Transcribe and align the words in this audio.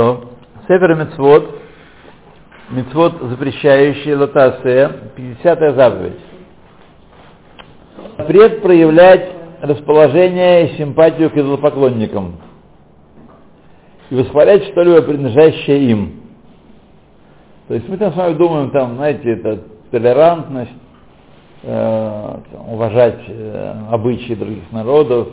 То, 0.00 0.24
Сефер 0.66 0.94
Мецвод, 0.94 1.56
Мецвод, 2.70 3.20
запрещающий 3.20 4.14
лотасе, 4.14 4.90
50-я 5.14 5.72
заповедь. 5.74 6.18
Запрет 8.16 8.62
проявлять 8.62 9.28
расположение 9.60 10.68
и 10.68 10.78
симпатию 10.78 11.28
к 11.28 11.36
идолопоклонникам 11.36 12.36
и 14.08 14.14
восхвалять 14.14 14.64
что-либо, 14.68 15.02
принадлежащее 15.02 15.90
им. 15.90 16.12
То 17.68 17.74
есть 17.74 17.86
мы 17.86 17.98
там 17.98 18.14
с 18.14 18.16
вами 18.16 18.34
думаем, 18.38 18.70
там, 18.70 18.96
знаете, 18.96 19.32
это 19.32 19.64
толерантность, 19.90 20.70
э, 21.62 22.36
уважать 22.68 23.20
э, 23.28 23.74
обычаи 23.90 24.32
других 24.32 24.72
народов, 24.72 25.28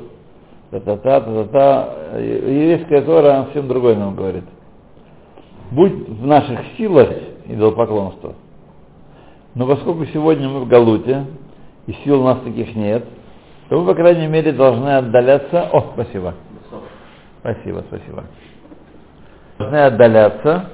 та-та-та, 0.72 1.22
та-та-та. 1.22 2.20
Еврейская 2.20 3.02
Тора 3.02 3.46
совсем 3.46 3.68
другое 3.68 3.96
нам 3.96 4.16
говорит. 4.16 4.44
Будь 5.72 6.08
в 6.08 6.26
наших 6.26 6.60
силах 6.78 7.10
идолопоклонство, 7.46 8.36
но 9.56 9.68
поскольку 9.68 10.06
сегодня 10.08 10.48
мы 10.48 10.62
в 10.62 10.68
Галуте, 10.68 11.26
и 11.88 11.94
сил 12.04 12.22
у 12.22 12.26
нас 12.26 12.40
таких 12.42 12.76
нет, 12.76 13.06
то 13.70 13.80
мы, 13.80 13.88
по 13.88 13.96
крайней 13.96 14.28
мере, 14.28 14.52
должны 14.52 14.90
отдаляться... 14.98 15.70
О, 15.72 15.94
спасибо. 15.94 16.36
Спасибо, 17.40 17.84
спасибо. 17.88 18.24
Должны 19.58 19.78
отдаляться 19.78 20.70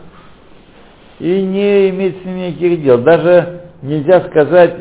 и 1.19 1.41
не 1.41 1.89
иметь 1.89 2.21
с 2.21 2.25
ними 2.25 2.47
никаких 2.47 2.83
дел. 2.83 2.97
Даже 2.99 3.61
нельзя 3.81 4.21
сказать, 4.21 4.75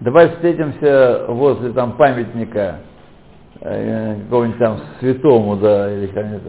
давай 0.00 0.30
встретимся 0.30 1.26
возле 1.28 1.72
там 1.72 1.92
памятника 1.92 2.80
э, 3.60 4.16
какому-нибудь 4.24 4.58
там 4.58 4.78
святому, 4.98 5.56
да, 5.56 5.92
или 5.92 6.06
как-нибудь. 6.08 6.42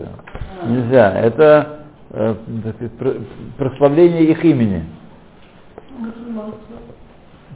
Нельзя. 0.68 1.20
Это 1.20 1.85
прославление 3.58 4.24
их 4.26 4.44
имени. 4.46 4.86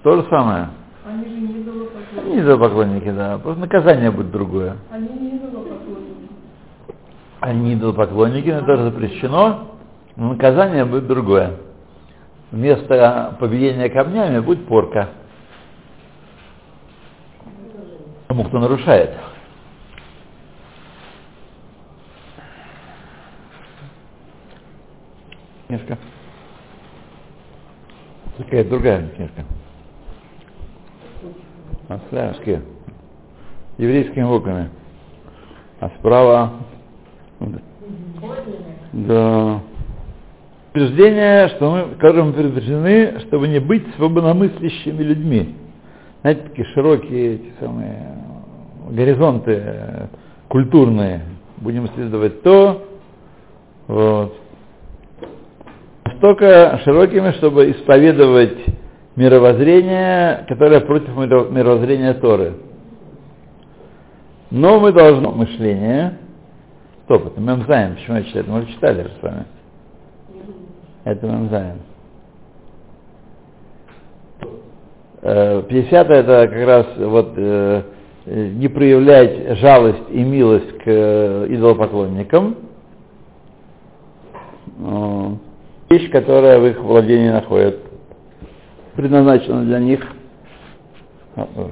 То 0.03 0.15
же 0.15 0.27
самое. 0.29 0.69
Они 1.05 1.23
же 1.23 1.31
не 1.31 1.61
идолопоклонники. 1.61 2.29
Не 2.29 2.39
идолопоклонники, 2.41 3.11
да. 3.11 3.37
Просто 3.37 3.61
наказание 3.61 4.11
будет 4.11 4.31
другое. 4.31 4.75
Они 4.91 5.07
не 5.07 5.37
идолопоклонники. 5.37 6.29
Они 7.39 7.73
идолопоклонники, 7.73 8.49
но 8.49 8.59
это 8.59 8.83
запрещено, 8.83 9.69
но 10.15 10.33
наказание 10.33 10.85
будет 10.85 11.07
другое. 11.07 11.55
Вместо 12.51 13.37
побиения 13.39 13.89
камнями 13.89 14.39
будет 14.39 14.65
порка. 14.65 15.09
Тому, 18.27 18.43
кто 18.45 18.59
нарушает. 18.59 19.11
Книжка. 25.69 25.99
Такая 28.39 28.63
другая 28.63 29.07
книжка. 29.09 29.45
А 31.89 31.99
славянские. 32.09 32.63
Еврейскими 33.77 34.23
буквами. 34.23 34.71
А 35.79 35.91
справа... 35.99 36.53
Да. 38.93 39.61
Утверждение, 40.71 41.49
что 41.49 41.69
мы, 41.69 41.95
которым 41.97 42.33
предупреждены, 42.33 43.19
чтобы 43.27 43.47
не 43.47 43.59
быть 43.59 43.85
свободомыслящими 43.95 45.03
людьми. 45.03 45.55
Знаете, 46.21 46.41
такие 46.49 46.67
широкие 46.69 47.35
эти 47.35 47.53
самые 47.59 48.15
горизонты 48.89 49.61
э, 49.63 50.07
культурные. 50.47 51.21
Будем 51.57 51.85
исследовать 51.85 52.41
то, 52.41 52.87
вот. 53.87 54.48
Настолько 56.21 56.81
широкими, 56.83 57.31
чтобы 57.37 57.71
исповедовать 57.71 58.57
мировоззрение, 59.15 60.43
которое 60.49 60.81
против 60.81 61.15
мировоззрения 61.15 62.13
Торы. 62.15 62.55
Но 64.51 64.81
мы 64.81 64.91
должны 64.91 65.29
мышление. 65.29 66.17
Стоп, 67.05 67.27
это 67.27 67.39
мы 67.39 67.63
знаем, 67.63 67.95
почему 67.95 68.17
я 68.17 68.23
читаю, 68.23 68.45
мы 68.49 68.65
читали 68.65 69.07
с 69.17 69.23
вами. 69.23 69.45
Это 71.05 71.25
мы 71.25 71.47
знаем. 71.47 71.77
50 75.69 76.09
это 76.09 76.47
как 76.49 76.67
раз 76.67 76.85
вот 76.97 77.33
э, 77.37 77.83
не 78.25 78.67
проявлять 78.67 79.57
жалость 79.59 80.03
и 80.09 80.21
милость 80.21 80.79
к 80.79 80.83
э, 80.85 81.45
идолопоклонникам. 81.47 82.57
Э, 85.89 85.93
вещь, 85.93 86.11
которая 86.11 86.59
в 86.59 86.67
их 86.67 86.79
владении 86.79 87.29
находит, 87.29 87.79
предназначена 88.95 89.63
для 89.63 89.79
них. 89.79 90.05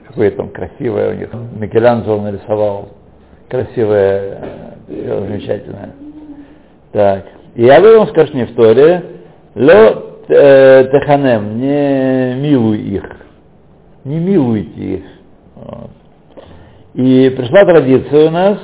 Какое 0.08 0.32
там 0.32 0.50
красивое 0.50 1.12
у 1.12 1.14
них. 1.18 1.30
Микеланджело 1.58 2.22
нарисовал. 2.22 2.90
Красивое, 3.50 4.40
замечательное. 4.88 5.92
Так. 6.92 7.26
И 7.56 7.68
об 7.68 7.84
этом 7.84 8.08
скажешь 8.08 8.34
не 8.34 8.46
в 8.46 8.56
Торе. 8.56 9.04
Ло 9.56 10.04
теханем, 10.28 11.60
не 11.60 12.36
милуй 12.42 12.78
их. 12.80 13.04
Не 14.04 14.20
милуйте 14.20 14.82
их. 14.82 15.04
Вот. 15.56 15.90
И 16.94 17.30
пришла 17.36 17.66
традиция 17.66 18.28
у 18.28 18.32
нас, 18.32 18.58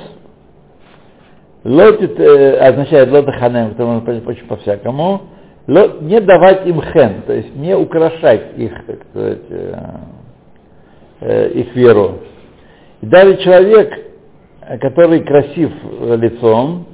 лотит 1.64 2.18
означает 2.18 3.10
лотаханем, 3.10 3.72
это 3.72 3.84
можно 3.84 4.28
очень 4.28 4.46
по-всякому, 4.46 5.22
не 5.66 6.20
давать 6.20 6.66
им 6.66 6.80
хен, 6.82 7.22
то 7.26 7.32
есть 7.32 7.54
не 7.56 7.74
украшать 7.76 8.56
их, 8.56 8.72
так 8.86 8.98
сказать, 9.10 9.40
их 11.54 11.74
веру. 11.74 12.20
И 13.00 13.06
даже 13.06 13.36
человек, 13.38 13.92
который 14.80 15.20
красив 15.20 15.70
лицом, 16.18 16.86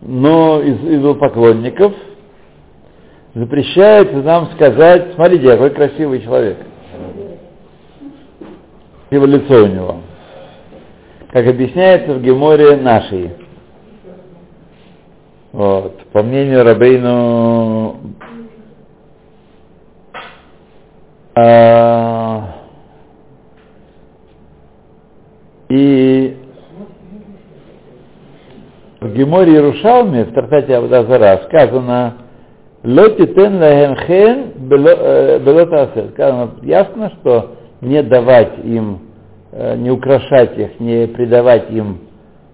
но 0.00 0.60
из 0.60 0.78
идолопоклонников, 0.80 1.92
запрещает 3.34 4.12
нам 4.24 4.48
сказать, 4.52 5.12
смотрите, 5.14 5.48
какой 5.48 5.70
красивый 5.70 6.20
человек. 6.22 6.58
Его 9.10 9.26
лицо 9.26 9.64
у 9.64 9.66
него. 9.66 9.96
Как 11.30 11.46
объясняется 11.46 12.14
в 12.14 12.22
Геморе 12.22 12.76
нашей. 12.76 13.30
Вот. 15.52 15.98
По 16.12 16.22
мнению 16.22 16.64
Рабейну 16.64 17.96
а, 21.34 22.54
и 25.68 26.36
в 29.00 29.12
Геморе 29.12 29.52
Иерушалме, 29.52 30.24
в 30.24 30.32
Тартате 30.32 30.76
Абдазара, 30.76 31.42
сказано 31.48 32.14
Лоти 32.82 33.26
тен 33.26 33.60
лахем 33.60 34.52
белота 34.68 35.90
Сказано 36.14 36.50
ясно, 36.62 37.12
что 37.20 37.56
не 37.82 38.02
давать 38.02 38.58
им, 38.64 39.00
не 39.52 39.90
украшать 39.90 40.56
их, 40.56 40.80
не 40.80 41.06
придавать 41.08 41.70
им 41.70 42.11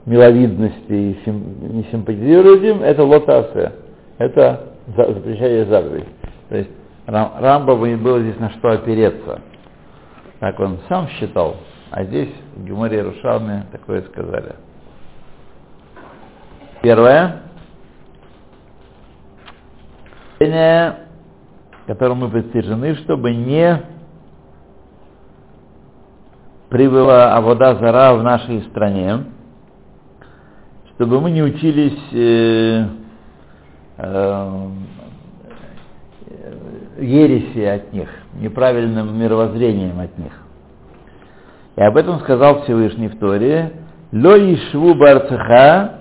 миловидности 0.08 0.92
и 0.92 1.18
сим, 1.24 1.76
не 1.76 1.84
симпатизировать 1.84 2.62
им, 2.62 2.82
это 2.82 3.04
лотасе. 3.04 3.72
Это 4.18 4.72
запрещение 4.96 5.66
заповедь. 5.66 6.08
То 6.48 6.56
есть 6.56 6.70
Рамба 7.06 7.76
было 7.76 8.20
здесь 8.20 8.38
на 8.38 8.50
что 8.50 8.70
опереться. 8.70 9.40
Так 10.40 10.58
он 10.60 10.78
сам 10.88 11.08
считал, 11.08 11.56
а 11.90 12.04
здесь 12.04 12.30
в 12.56 12.64
Геморе 12.64 13.02
Рушалме 13.02 13.66
такое 13.72 14.02
сказали. 14.02 14.54
Первое. 16.82 17.42
которому 21.86 22.26
мы 22.26 22.30
предстижены, 22.30 22.94
чтобы 22.96 23.34
не 23.34 23.82
прибыла 26.68 27.34
Авода 27.34 27.74
Зара 27.76 28.14
в 28.14 28.22
нашей 28.22 28.62
стране, 28.64 29.24
чтобы 30.98 31.20
мы 31.20 31.30
не 31.30 31.44
учились 31.44 31.96
э, 32.10 32.86
э, 33.98 34.68
ереси 36.98 37.60
от 37.60 37.92
них, 37.92 38.08
неправильным 38.40 39.16
мировоззрением 39.16 40.00
от 40.00 40.18
них. 40.18 40.32
И 41.76 41.82
об 41.82 41.96
этом 41.96 42.18
сказал 42.18 42.64
Всевышний 42.64 43.06
в 43.06 43.16
Торе, 43.20 43.74
«Ло 44.10 44.36
ишву 44.36 44.96
барцеха», 44.96 46.00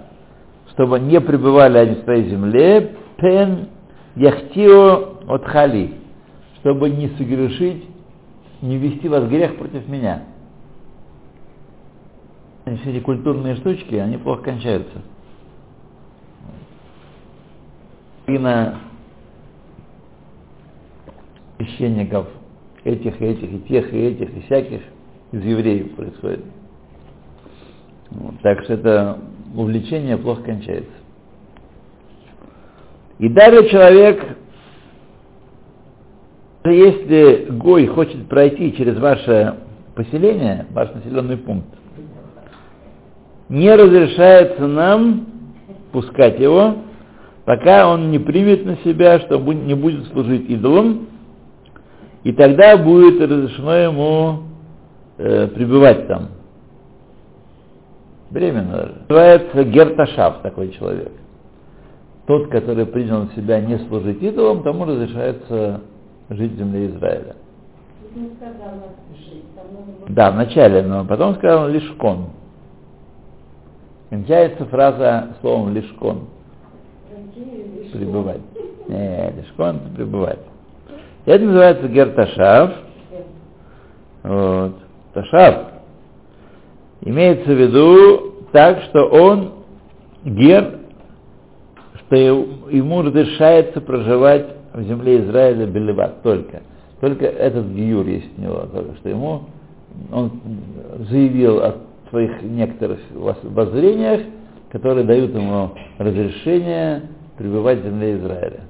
чтобы 0.72 1.00
не 1.00 1.22
пребывали 1.22 1.78
они 1.78 1.96
в 1.98 2.02
твоей 2.02 2.32
земле, 2.32 2.96
пен 3.18 3.68
яхтио 4.16 5.20
от 5.28 5.46
хали, 5.46 5.94
чтобы 6.62 6.90
не 6.90 7.10
согрешить, 7.10 7.86
не 8.64 8.78
вести 8.78 9.08
вас 9.08 9.26
грех 9.26 9.58
против 9.58 9.88
меня. 9.88 10.24
Все 12.68 12.92
эти 12.92 13.00
культурные 13.00 13.56
штучки, 13.56 13.96
они 13.96 14.18
плохо 14.18 14.44
кончаются. 14.44 15.02
половина 18.28 18.80
священников 21.58 22.28
этих, 22.84 23.20
и 23.22 23.26
этих, 23.26 23.52
и 23.52 23.60
тех, 23.62 23.94
и 23.94 23.98
этих, 23.98 24.36
и 24.36 24.42
всяких 24.42 24.82
из 25.32 25.44
евреев 25.44 25.96
происходит. 25.96 26.44
Вот, 28.12 28.40
так 28.42 28.64
что 28.64 28.74
это 28.74 29.20
увлечение 29.56 30.18
плохо 30.18 30.44
кончается. 30.44 30.92
И 33.20 33.30
далее 33.30 33.68
человек, 33.70 34.38
если 36.66 37.48
Гой 37.50 37.88
хочет 37.88 38.28
пройти 38.28 38.76
через 38.76 39.00
ваше 39.00 39.58
поселение, 39.96 40.68
ваш 40.72 40.94
населенный 40.94 41.38
пункт, 41.38 41.70
не 43.50 43.74
разрешается 43.74 44.68
нам 44.68 45.26
пускать 45.92 46.40
его, 46.40 46.76
пока 47.46 47.90
он 47.90 48.12
не 48.12 48.20
примет 48.20 48.66
на 48.66 48.78
себя, 48.78 49.20
что 49.22 49.38
не 49.38 49.74
будет 49.74 50.08
служить 50.08 50.50
идолам, 50.50 51.08
и 52.24 52.34
тогда 52.34 52.78
будет 52.78 53.22
разрешено 53.22 53.76
ему 53.76 54.40
э, 55.18 55.48
пребывать 55.48 56.08
там. 56.08 56.30
Временно 58.30 58.72
даже. 58.72 58.96
Называется 59.08 59.64
Герташав 59.64 60.42
такой 60.42 60.72
человек. 60.72 61.12
Тот, 62.26 62.50
который 62.50 62.86
принял 62.86 63.24
на 63.24 63.30
себя 63.34 63.62
не 63.62 63.78
служить 63.88 64.22
идолам, 64.22 64.64
тому 64.64 64.84
разрешается 64.84 65.80
жить 66.30 66.52
в 66.52 66.58
земле 66.58 66.88
Израиля. 66.88 67.36
Да, 70.10 70.32
вначале, 70.32 70.84
но 70.84 71.06
потом 71.06 71.36
сказал 71.36 71.70
лишкон. 71.70 72.28
Кончается 74.10 74.66
фраза 74.66 75.36
словом 75.42 75.74
лишкон. 75.74 76.28
Пребывать. 77.92 78.42
Не, 78.88 79.32
лишкон 79.32 79.80
пребывать. 79.96 80.40
Это 81.26 81.44
называется 81.44 81.88
герташав. 81.90 82.72
Вот. 84.24 84.76
Ташав. 85.14 85.68
Имеется 87.02 87.52
в 87.52 87.60
виду 87.60 88.46
так, 88.52 88.82
что 88.84 89.08
он 89.08 89.52
гер, 90.24 90.80
что 92.06 92.16
ему 92.16 93.02
разрешается 93.02 93.82
проживать 93.82 94.48
в 94.74 94.82
земле 94.84 95.20
Израиля 95.26 95.66
Белеват 95.66 96.22
только. 96.22 96.62
Только 97.02 97.26
этот 97.26 97.68
гиюр 97.68 98.08
есть 98.08 98.38
у 98.38 98.42
него, 98.42 98.68
что 99.00 99.10
ему 99.10 99.42
он 100.12 100.32
заявил 101.10 101.60
о 101.60 101.87
своих 102.10 102.42
некоторых 102.42 103.00
воззрениях, 103.12 104.22
которые 104.72 105.06
дают 105.06 105.34
ему 105.34 105.72
разрешение 105.98 107.04
пребывать 107.38 107.80
в 107.80 107.84
земле 107.84 108.18
Израиля. 108.18 108.62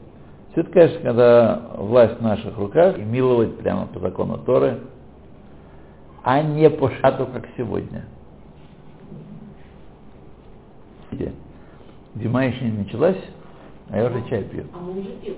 Все 0.52 0.62
это, 0.62 0.72
конечно, 0.72 1.00
когда 1.02 1.62
власть 1.78 2.20
в 2.20 2.22
наших 2.22 2.58
руках, 2.58 2.98
и 2.98 3.02
миловать 3.02 3.58
прямо 3.58 3.88
по 3.88 4.00
закону 4.00 4.38
Торы, 4.40 4.80
а 6.24 6.42
не 6.42 6.70
по 6.70 6.90
шату, 6.90 7.28
как 7.32 7.48
сегодня. 7.56 8.06
Зима 12.16 12.44
еще 12.44 12.66
не 12.66 12.80
началась, 12.80 13.18
а 13.90 13.98
я 13.98 14.08
уже 14.08 14.28
чай 14.30 14.44
пью. 14.44 14.66
А 14.74 14.80
мы 14.80 15.00
уже 15.00 15.10
пьем. 15.22 15.36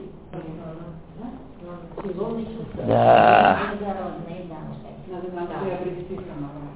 Да. 2.87 3.59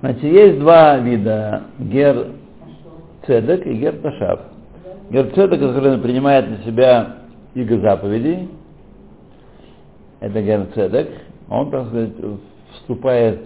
Значит, 0.01 0.23
есть 0.23 0.59
два 0.59 0.97
вида 0.97 1.63
гер 1.79 2.27
цедек 3.25 3.65
и 3.65 3.73
гер 3.73 3.95
ташав. 3.97 4.39
Гер 5.09 5.31
цедек, 5.33 5.59
который 5.59 5.97
принимает 5.99 6.49
на 6.49 6.57
себя 6.63 7.17
иго 7.53 7.79
заповедей, 7.79 8.49
это 10.19 10.41
гер 10.41 10.65
цедек. 10.73 11.09
Он, 11.49 11.69
так 11.69 11.87
сказать, 11.87 12.11
вступает 12.73 13.41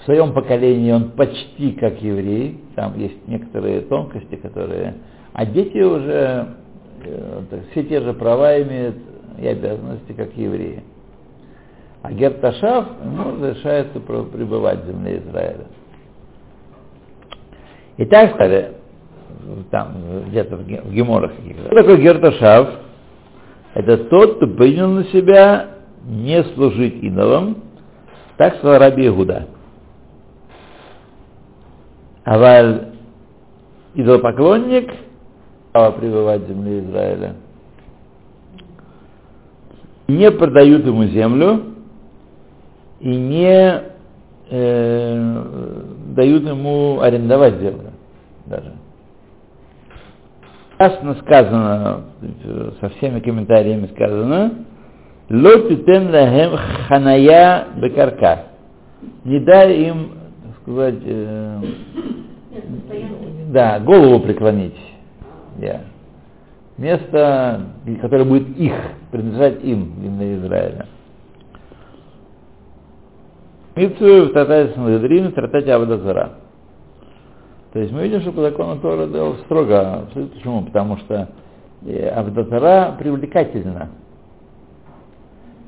в 0.00 0.04
своем 0.04 0.32
поколении, 0.32 0.92
он 0.92 1.10
почти 1.10 1.72
как 1.72 2.00
еврей. 2.00 2.60
Там 2.76 2.96
есть 2.98 3.26
некоторые 3.26 3.80
тонкости, 3.82 4.36
которые... 4.36 4.94
А 5.32 5.44
дети 5.44 5.78
уже 5.78 6.48
э, 7.04 7.42
так, 7.50 7.60
все 7.70 7.84
те 7.84 8.00
же 8.00 8.12
права 8.12 8.60
имеют 8.62 8.96
и 9.40 9.46
обязанности, 9.46 10.12
как 10.12 10.36
евреи. 10.36 10.82
А 12.02 12.12
Герташав 12.12 12.86
ему 13.04 13.32
разрешается 13.32 14.00
про- 14.00 14.22
пребывать 14.22 14.84
в 14.84 14.86
земле 14.86 15.18
Израиля. 15.18 15.66
И 17.96 18.04
так 18.04 18.34
сказали, 18.34 18.74
там, 19.70 19.94
где-то 20.28 20.56
в 20.56 20.66
Ге- 20.66 20.82
в 20.82 20.92
Геморах 20.92 21.34
каких-то. 21.34 21.74
Такой 21.74 22.00
Герташав? 22.00 22.68
Это 23.74 23.98
тот, 24.04 24.36
кто 24.36 24.46
принял 24.46 24.88
на 24.88 25.04
себя 25.04 25.70
не 26.04 26.42
служить 26.54 27.02
идолам, 27.02 27.56
так 28.36 28.56
сказал 28.56 28.78
Раби 28.78 29.06
Игуда. 29.08 29.48
Аваль 32.24 32.92
идолопоклонник, 33.94 34.92
право 35.72 35.92
пребывать 35.92 36.42
в 36.42 36.48
земле 36.48 36.80
Израиля. 36.80 37.34
Не 40.06 40.30
продают 40.30 40.86
ему 40.86 41.04
землю 41.04 41.62
и 43.00 43.08
не 43.08 43.82
э, 44.50 45.84
дают 46.14 46.42
ему 46.44 47.00
арендовать 47.00 47.58
землю 47.60 47.92
даже. 48.46 48.72
Ясно 50.78 51.16
сказано, 51.22 52.04
со 52.80 52.88
всеми 52.90 53.20
комментариями 53.20 53.88
сказано, 53.94 54.52
«Ло 55.28 55.68
титен 55.68 56.10
лахем 56.10 56.56
ханая 56.88 57.66
бекарка». 57.76 58.44
Не 59.24 59.40
дай 59.40 59.74
им, 59.74 60.12
так 60.42 60.62
сказать, 60.62 61.00
э, 61.04 61.60
да, 63.48 63.80
голову 63.80 64.20
преклонить. 64.20 64.78
Я. 65.58 65.82
Место, 66.76 67.60
которое 68.00 68.24
будет 68.24 68.56
их, 68.56 68.74
принадлежать 69.10 69.62
им, 69.64 69.94
именно 70.00 70.34
Израиля. 70.36 70.86
Митцу 73.78 74.24
в 74.24 74.32
Татаре 74.32 74.72
Сангадрин, 74.74 75.28
в 75.28 75.34
Тратате 75.34 75.72
Авдазара. 75.72 76.30
То 77.72 77.78
есть 77.78 77.92
мы 77.92 78.02
видим, 78.02 78.20
что 78.22 78.32
по 78.32 78.40
закону 78.40 78.80
Тора 78.80 79.06
делал 79.06 79.36
строго. 79.44 80.08
Почему? 80.12 80.62
Потому 80.62 80.96
что 80.96 81.28
э, 81.86 82.08
Авдазара 82.08 82.96
привлекательна. 82.98 83.90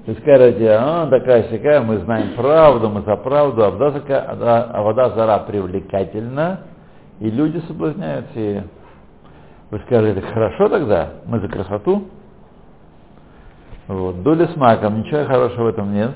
Вы 0.07 0.15
скажете, 0.15 0.71
а, 0.73 1.07
такая 1.07 1.45
всякая, 1.45 1.83
мы 1.83 1.99
знаем 1.99 2.35
правду, 2.35 2.89
мы 2.89 3.03
за 3.03 3.15
правду, 3.15 3.63
а 3.63 3.71
вода, 3.71 5.05
а 5.05 5.11
зара 5.11 5.39
привлекательна, 5.47 6.63
и 7.21 7.31
люди 7.31 7.63
соблазняются 7.69 8.41
ею. 8.41 8.65
Вы 9.71 9.79
скажете, 9.87 10.21
хорошо 10.23 10.69
тогда, 10.69 11.11
мы 11.27 11.39
за 11.39 11.47
красоту. 11.47 12.09
Вот. 13.87 14.23
Доля 14.25 14.49
с 14.49 14.57
маком, 14.57 15.01
ничего 15.01 15.27
хорошего 15.27 15.65
в 15.65 15.69
этом 15.69 15.95
нет. 15.95 16.11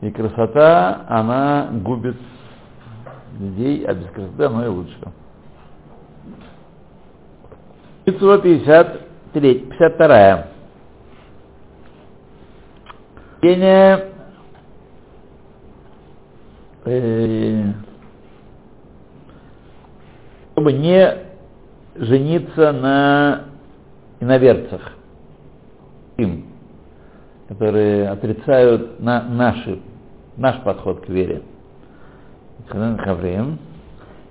И 0.00 0.10
красота, 0.10 1.06
она 1.08 1.68
губит 1.72 2.16
людей, 3.38 3.84
а 3.84 3.94
без 3.94 4.06
красоты 4.10 4.44
оно 4.44 4.64
и 4.64 4.68
лучше. 4.68 4.96
Митцва 8.06 8.38
53, 8.38 9.54
52. 9.60 10.46
Чтение 13.38 14.08
э, 16.86 17.72
чтобы 20.52 20.72
не 20.72 21.18
жениться 21.96 22.72
на 22.72 23.44
иноверцах, 24.20 24.80
им, 26.16 26.53
которые 27.48 28.08
отрицают 28.08 29.00
на 29.00 29.22
наши, 29.22 29.78
наш 30.36 30.60
подход 30.62 31.04
к 31.04 31.08
вере. 31.08 31.42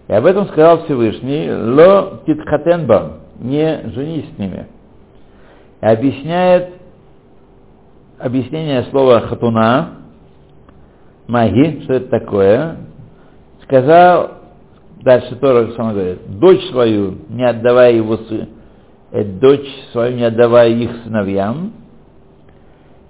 И 0.07 0.13
об 0.13 0.25
этом 0.25 0.47
сказал 0.47 0.83
Всевышний, 0.85 1.51
ло 1.51 2.21
титхатенбам, 2.25 3.19
не 3.39 3.89
женись 3.93 4.25
с 4.35 4.39
ними. 4.39 4.67
И 5.81 5.85
объясняет 5.85 6.69
объяснение 8.17 8.83
слова 8.89 9.21
хатуна, 9.21 9.89
маги, 11.27 11.81
что 11.83 11.93
это 11.93 12.09
такое, 12.09 12.77
сказал, 13.63 14.31
дальше 15.01 15.35
Тора 15.35 15.71
сам 15.75 15.93
говорит, 15.93 16.19
дочь 16.39 16.65
свою 16.69 17.17
не 17.29 17.45
отдавай 17.45 17.95
его 17.95 18.17
сы, 18.17 18.47
э, 19.11 19.23
дочь 19.23 19.67
свою 19.91 20.15
не 20.15 20.23
отдавай 20.23 20.73
их 20.73 21.03
сыновьям, 21.03 21.73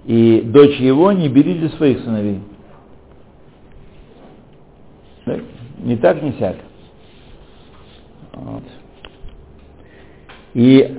и 0.04 0.42
дочь 0.42 0.78
его 0.78 1.12
не 1.12 1.28
бери 1.28 1.54
для 1.54 1.68
своих 1.70 2.00
сыновей. 2.00 2.40
Не 5.78 5.96
так, 5.96 6.22
не 6.22 6.32
сяк. 6.32 6.56
Вот. 8.32 8.62
И 10.54 10.96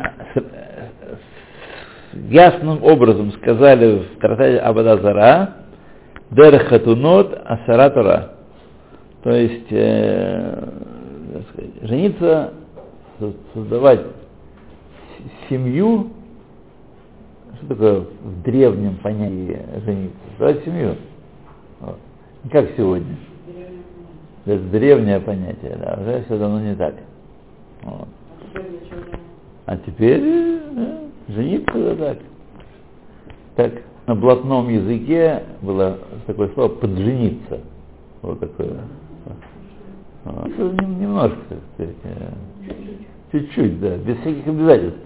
ясным 2.30 2.84
образом 2.84 3.32
сказали 3.34 4.00
в 4.00 4.20
Тратате 4.20 4.58
Абадазара, 4.58 5.56
Дер 6.32 6.66
Хатунот 6.66 7.40
Асара 7.46 7.90
Тора. 7.90 8.32
То 9.24 9.32
есть 9.32 9.68
э, 9.72 10.70
сказать, 11.52 11.72
жениться, 11.82 12.54
со- 13.20 13.34
создавать 13.54 14.02
семью, 15.50 16.12
что 17.56 17.68
такое 17.68 18.00
в 18.02 18.42
древнем 18.44 18.98
понятии 18.98 19.60
жениться? 19.86 20.18
Создавать 20.32 20.64
семью. 20.64 20.96
Вот. 21.80 21.98
Не 22.44 22.50
как 22.50 22.70
сегодня. 22.78 23.16
Это 24.46 24.64
древнее 24.64 25.20
понятие, 25.20 25.76
да, 25.80 25.98
уже 26.00 26.24
все 26.26 26.38
давно 26.38 26.60
не 26.60 26.76
так. 26.76 26.94
Вот. 27.82 28.08
А 29.66 29.78
теперь 29.78 30.22
э, 30.24 31.10
жениться 31.28 31.74
да, 31.74 31.96
так. 31.96 32.18
Так 33.56 33.74
на 34.06 34.16
блатном 34.16 34.70
языке 34.70 35.44
было 35.62 35.98
такое 36.28 36.50
слово 36.50 36.70
поджениться. 36.70 37.62
Вот 38.22 38.40
такое. 38.40 38.82
Вот. 40.26 40.48
Немножко, 40.82 41.38
так 41.50 41.60
сказать, 41.74 41.96
чуть-чуть, 43.32 43.80
да, 43.80 43.98
без 43.98 44.18
всяких 44.18 44.48
обязательств. 44.48 45.00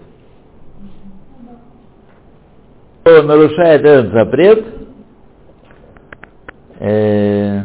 Кто 3.10 3.22
нарушает 3.24 3.82
этот 3.84 4.12
запрет, 4.12 4.64
э, 6.78 7.62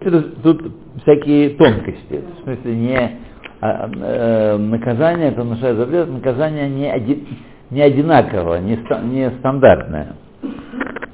это 0.00 0.22
тут 0.42 0.72
всякие 1.02 1.50
тонкости. 1.50 2.24
В 2.38 2.44
смысле, 2.44 2.76
не 2.76 3.20
а, 3.60 3.90
э, 3.94 4.56
наказание, 4.56 5.28
это 5.28 5.44
нарушает 5.44 5.76
запрет, 5.76 6.08
наказание 6.08 6.70
не, 6.70 6.90
оди- 6.90 7.28
не 7.68 7.82
одинаковое, 7.82 8.60
не, 8.60 8.76
ста- 8.86 9.02
не 9.02 9.30
стандартное. 9.40 10.16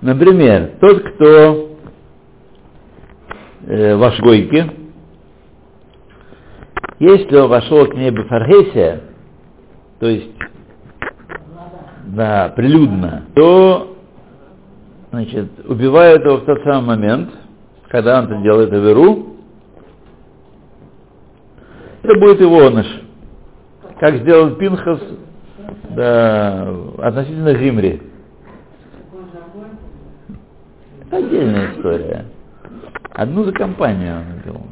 Например, 0.03 0.75
тот, 0.81 1.03
кто 1.03 1.77
э, 3.67 3.97
ваш 3.97 4.21
гойки, 4.21 4.65
если 7.01 7.37
он 7.37 7.51
вошел 7.51 7.85
к 7.87 7.95
ней 7.97 8.11
Бефархесия, 8.13 9.01
то 9.99 10.07
есть 10.07 10.36
да, 12.17 12.49
прилюдно, 12.57 13.25
то 13.35 13.95
значит, 15.11 15.51
убивают 15.69 16.25
его 16.25 16.39
в 16.39 16.47
тот 16.47 16.63
самый 16.63 16.97
момент, 16.97 17.31
когда 17.89 18.21
он 18.21 18.25
это 18.25 18.43
делает 18.43 18.73
Аверу, 18.73 19.37
это 22.03 22.19
будет 22.19 22.41
его 22.41 22.67
оныш. 22.67 22.87
Как 24.01 24.17
сделал 24.17 24.55
Пинхас 24.57 24.99
да, 25.91 26.75
относительно 27.03 27.55
Зимри. 27.59 28.01
Это 31.03 31.17
отдельная 31.19 31.75
история. 31.75 32.25
Одну 33.13 33.45
за 33.45 33.53
компанию 33.53 34.21
он 34.21 34.43
делал. 34.43 34.67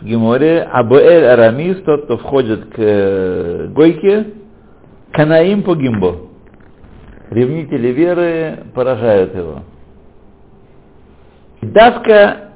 В 0.00 0.04
Геморе 0.04 0.62
Абуэль 0.62 1.26
Арамис, 1.26 1.82
тот, 1.82 2.04
кто 2.04 2.18
входит 2.18 2.66
к 2.66 2.78
э, 2.78 3.66
Гойке, 3.68 4.28
Канаим 5.12 5.64
по 5.64 5.74
Гимбо. 5.74 6.28
Ревнители 7.30 7.88
веры 7.88 8.58
поражают 8.74 9.34
его. 9.34 9.62
Давка 11.62 12.52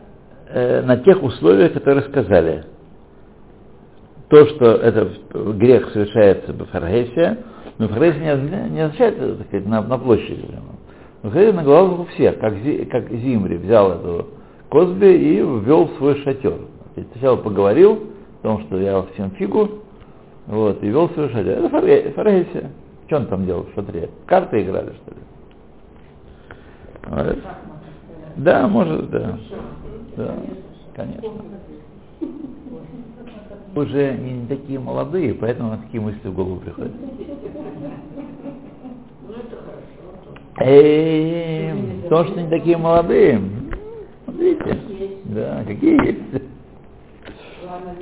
э, 0.48 0.82
на 0.82 0.98
тех 0.98 1.20
условиях, 1.20 1.72
которые 1.72 2.04
сказали. 2.04 2.64
То, 4.28 4.46
что 4.46 4.66
это 4.76 5.10
грех 5.32 5.90
совершается 5.90 6.52
в 6.52 6.64
Фаргесе, 6.66 7.38
но 7.78 7.88
Фаргесе 7.88 8.20
не, 8.20 8.70
не 8.70 8.80
означает, 8.82 9.18
так 9.18 9.46
сказать, 9.48 9.66
на, 9.66 9.82
на 9.82 9.98
площади. 9.98 10.46
Но 11.24 11.30
Фаргесе 11.30 11.52
на 11.54 11.64
глазах 11.64 11.98
у 11.98 12.04
всех, 12.04 12.38
как, 12.38 12.54
как 12.90 13.10
Зимри 13.10 13.56
взял 13.56 13.90
эту 13.90 14.28
Козби 14.70 15.12
и 15.12 15.36
ввел 15.38 15.86
в 15.86 15.96
свой 15.98 16.22
шатер. 16.22 16.54
Есть 16.96 17.10
Сначала 17.12 17.36
поговорил 17.36 17.98
о 18.40 18.42
том, 18.42 18.62
что 18.62 18.78
я 18.78 19.02
всем 19.14 19.30
фигу, 19.32 19.68
вот, 20.46 20.82
и 20.82 20.88
вел 20.88 21.08
свой 21.10 21.28
шатер. 21.30 21.64
Это 21.64 21.68
Фаргесе. 21.68 22.70
Что 23.06 23.16
он 23.16 23.26
там 23.26 23.46
делал 23.46 23.64
в 23.64 23.74
шатре? 23.74 24.10
Карты 24.26 24.62
играли, 24.62 24.92
что 24.92 25.10
ли? 25.10 25.16
Вот. 27.04 27.38
Да, 28.36 28.66
может, 28.68 29.10
да. 29.10 29.38
Да, 30.16 30.34
конечно. 30.94 31.30
Уже 33.74 34.12
не 34.18 34.46
такие 34.46 34.78
молодые, 34.78 35.34
поэтому 35.34 35.78
такие 35.78 36.02
мысли 36.02 36.28
в 36.28 36.34
голову 36.34 36.60
приходят. 36.60 36.92
Эй, 40.58 41.72
то, 42.10 42.24
что 42.24 42.40
не 42.40 42.48
такие 42.50 42.76
молодые, 42.76 43.40
смотрите, 44.24 44.78
да, 45.24 45.64
какие 45.66 46.06
есть. 46.06 46.51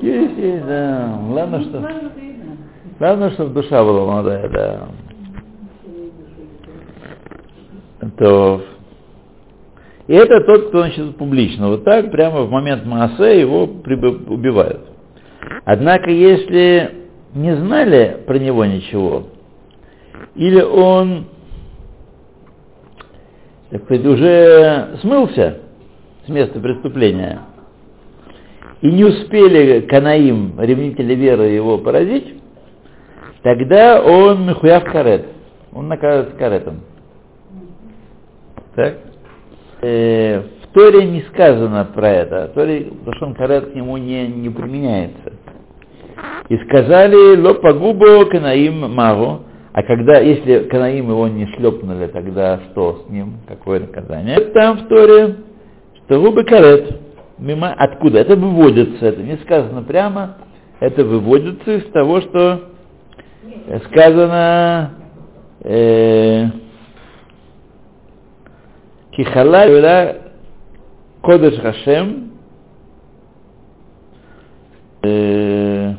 Есть, 0.00 0.38
есть, 0.38 0.66
да. 0.66 1.18
Главное, 1.28 1.60
что, 1.60 1.88
главное, 2.98 3.30
чтобы 3.30 3.62
душа 3.62 3.84
была 3.84 4.06
молодая, 4.06 4.48
да. 4.48 4.88
То, 8.18 8.62
и 10.10 10.12
это 10.14 10.40
тот, 10.40 10.68
кто 10.68 10.80
значит 10.80 11.16
публично. 11.16 11.68
Вот 11.68 11.84
так, 11.84 12.10
прямо 12.10 12.42
в 12.42 12.50
момент 12.50 12.84
Маасе 12.84 13.40
его 13.40 13.62
убивают. 13.62 14.80
Однако, 15.64 16.10
если 16.10 17.06
не 17.32 17.54
знали 17.56 18.20
про 18.26 18.38
него 18.38 18.64
ничего, 18.64 19.28
или 20.34 20.60
он, 20.60 21.26
так 23.70 23.84
сказать, 23.84 24.04
уже 24.04 24.98
смылся 25.00 25.58
с 26.26 26.28
места 26.28 26.58
преступления, 26.58 27.42
и 28.82 28.90
не 28.90 29.04
успели 29.04 29.80
Канаим, 29.82 30.54
ревнители 30.58 31.14
веры, 31.14 31.44
его 31.48 31.78
поразить, 31.78 32.34
тогда 33.42 34.02
он 34.02 34.46
мехуяв 34.46 34.84
карет. 34.84 35.26
Он 35.72 35.88
наказывается 35.88 36.36
каретом. 36.36 36.80
Так? 38.74 38.96
Э, 39.82 40.40
в 40.40 40.74
Торе 40.74 41.06
не 41.06 41.22
сказано 41.32 41.88
про 41.94 42.08
это. 42.08 42.48
В 42.48 42.54
Торе 42.54 42.88
Лошон 43.06 43.34
Карет 43.34 43.72
к 43.72 43.74
нему 43.74 43.96
не, 43.96 44.26
не 44.26 44.50
применяется. 44.50 45.32
И 46.48 46.56
сказали, 46.68 47.36
ло 47.36 47.54
погубо 47.54 48.24
Канаим 48.26 48.92
Магу. 48.92 49.42
А 49.72 49.82
когда, 49.84 50.18
если 50.18 50.64
Канаим 50.64 51.08
его 51.10 51.28
не 51.28 51.46
шлепнули, 51.46 52.06
тогда 52.08 52.60
что 52.70 53.04
с 53.04 53.10
ним? 53.10 53.38
Какое 53.46 53.80
наказание? 53.80 54.40
Там 54.52 54.78
в 54.78 54.88
Торе, 54.88 55.36
что 56.04 56.20
губы 56.20 56.44
карет. 56.44 57.00
Мимо, 57.40 57.72
откуда? 57.72 58.18
Это 58.18 58.36
выводится, 58.36 59.06
это 59.06 59.22
не 59.22 59.38
сказано 59.38 59.82
прямо, 59.82 60.36
это 60.78 61.02
выводится 61.04 61.72
из 61.72 61.90
того, 61.90 62.20
что 62.20 62.68
сказано 63.86 64.90
э, 65.60 66.46
Кихала 69.12 69.66
Юля 69.70 70.18
Кодеш 71.22 71.58
Хашем 71.60 72.32
э, 75.02 75.94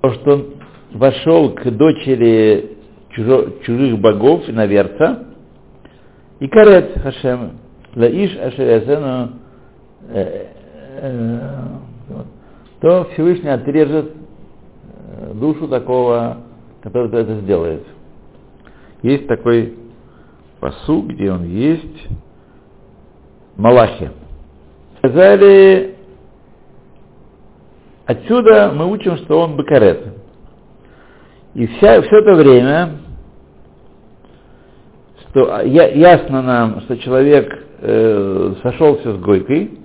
то, 0.00 0.12
что 0.14 0.32
он 0.32 0.46
вошел 0.92 1.50
к 1.54 1.70
дочери 1.70 2.78
чужих 3.14 3.98
богов, 4.00 4.48
иноверца, 4.48 5.26
и 6.40 6.48
карет 6.48 6.98
Хашем, 7.02 7.61
Лаиш 7.94 8.36
Ашерязену, 8.38 9.30
то 12.80 13.04
Всевышний 13.12 13.48
отрежет 13.48 14.12
э, 14.12 15.32
душу 15.34 15.68
такого, 15.68 16.38
который 16.82 17.08
это 17.08 17.40
сделает. 17.40 17.86
Есть 19.02 19.26
такой 19.28 19.74
посу, 20.58 21.02
где 21.02 21.30
он 21.30 21.44
есть, 21.44 22.08
Малахи. 23.56 24.10
Сказали, 24.98 25.96
отсюда 28.06 28.72
мы 28.74 28.90
учим, 28.90 29.16
что 29.18 29.40
он 29.40 29.56
бакарет. 29.56 30.06
И 31.54 31.66
вся, 31.66 32.00
все 32.02 32.16
это 32.18 32.34
время, 32.34 32.98
что 35.20 35.60
ясно 35.62 36.42
нам, 36.42 36.80
что 36.82 36.96
человек 36.98 37.61
э, 37.82 38.54
сошелся 38.62 39.14
с 39.14 39.20
Гойкой 39.20 39.78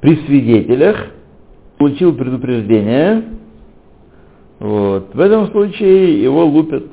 при 0.00 0.16
свидетелях, 0.26 0.96
получил 1.78 2.14
предупреждение, 2.14 3.24
вот. 4.58 5.14
В 5.14 5.20
этом 5.20 5.50
случае 5.52 6.22
его 6.22 6.44
лупят 6.44 6.84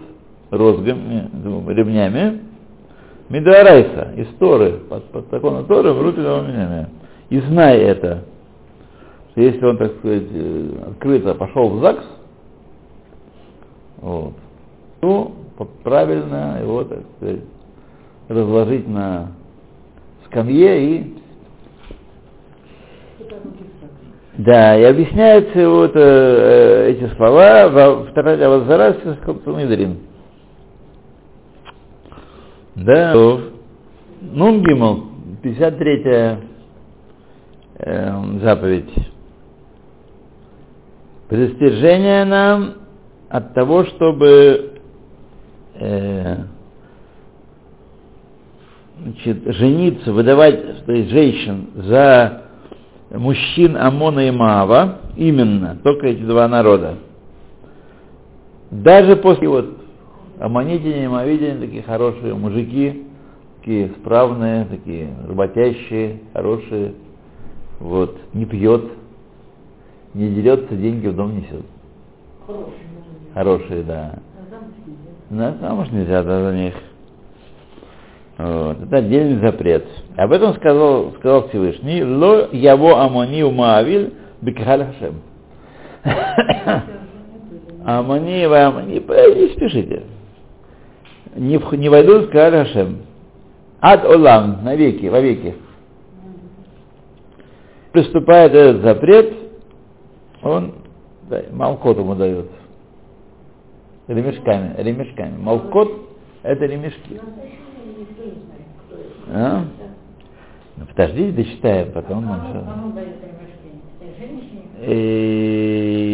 розгами, 0.52 1.30
ну, 1.34 1.68
ремнями, 1.70 2.42
Медарайса, 3.30 4.14
из 4.16 4.28
Торы, 4.38 4.82
под, 4.88 5.06
под 5.06 5.30
законом 5.32 5.66
Торы, 5.66 5.92
лупят 5.92 6.24
его 6.24 6.38
ремнями. 6.38 6.88
И 7.30 7.40
знай 7.40 7.80
это. 7.80 8.24
что 9.32 9.42
если 9.42 9.66
он, 9.66 9.78
так 9.78 9.94
сказать, 9.98 10.28
э, 10.32 10.70
открыто 10.92 11.34
пошел 11.34 11.70
в 11.70 11.82
ЗАГС, 11.82 12.06
вот, 14.02 14.34
то 15.02 15.32
правильно 15.84 16.60
его, 16.62 16.84
так 16.84 17.00
сказать, 17.18 17.42
разложить 18.28 18.88
на 18.88 19.32
скамье 20.26 20.84
и 20.84 21.16
да, 24.38 24.78
и 24.78 24.84
объясняются 24.84 25.70
вот 25.70 25.92
э, 25.96 26.90
эти 26.92 27.16
слова 27.16 27.70
во 27.70 28.04
второй 28.06 28.44
Авазарас 28.46 28.98
Мидрин. 29.46 30.00
Да, 32.76 33.14
Нун 34.34 34.62
Гимл, 34.62 35.06
53-я 35.42 36.40
э, 37.80 38.40
заповедь. 38.42 38.92
Предостережение 41.30 42.26
нам 42.26 42.74
от 43.30 43.54
того, 43.54 43.86
чтобы 43.86 44.74
э, 45.76 46.38
значит, 49.02 49.44
жениться, 49.56 50.12
выдавать 50.14 50.86
то 50.86 50.92
есть, 50.92 51.10
женщин 51.10 51.68
за 51.76 52.44
мужчин 53.12 53.78
Амона 53.78 54.28
и 54.28 54.32
Маава, 54.32 55.00
именно, 55.16 55.78
только 55.84 56.08
эти 56.08 56.22
два 56.22 56.48
народа. 56.48 56.96
Даже 58.72 59.16
после 59.16 59.48
вот 59.48 59.78
Амонитяне 60.40 61.06
и 61.06 61.08
Моавитяне 61.08 61.60
такие 61.60 61.84
хорошие 61.84 62.34
мужики, 62.34 63.06
такие 63.60 63.90
справные, 64.00 64.66
такие 64.66 65.10
работящие, 65.28 66.22
хорошие, 66.34 66.94
вот, 67.80 68.18
не 68.34 68.46
пьет, 68.46 68.84
не 70.14 70.30
дерется, 70.30 70.76
деньги 70.76 71.08
в 71.08 71.16
дом 71.16 71.38
несет. 71.38 71.66
Хорошие, 73.34 73.84
да. 73.84 74.20
На 75.30 75.54
замуж 75.60 75.88
нельзя 75.92 76.24
да, 76.24 76.50
за 76.52 76.56
них. 76.56 76.74
Вот. 78.38 78.82
Это 78.84 78.98
отдельный 78.98 79.40
запрет. 79.40 79.86
Об 80.18 80.32
этом 80.32 80.56
сказал, 80.56 81.14
сказал 81.20 81.48
Всевышний. 81.50 82.04
Ло 82.04 82.50
яво 82.52 83.04
амони 83.04 83.44
умаавиль 83.44 84.14
бикхаль 84.42 84.86
хашем. 84.86 85.22
Амони, 87.86 88.46
вы 88.48 88.58
амони, 88.58 88.94
не 88.94 89.48
спешите. 89.54 90.04
Не, 91.36 91.60
не 91.78 91.90
войдут 91.90 92.26
в 92.26 92.30
Кааль 92.32 92.66
Хашем. 92.66 93.00
Ад 93.82 94.06
олам, 94.06 94.64
навеки, 94.64 95.06
вовеки. 95.08 95.56
Приступает 97.92 98.54
этот 98.54 98.82
запрет, 98.82 99.34
он 100.42 100.74
да, 101.30 101.44
Малкот 101.52 101.98
ему 101.98 102.16
дает. 102.16 102.50
Ремешками, 104.08 104.76
ремешками. 104.78 105.38
Малкот 105.38 105.92
это 106.44 106.66
ремешки. 106.66 107.20
А? 109.28 109.66
Ну, 110.78 110.86
подожди, 110.86 111.32
дочитаем, 111.32 111.92
потом 111.94 112.26
мы 112.26 112.40
все. 112.42 112.64
И... 114.82 116.06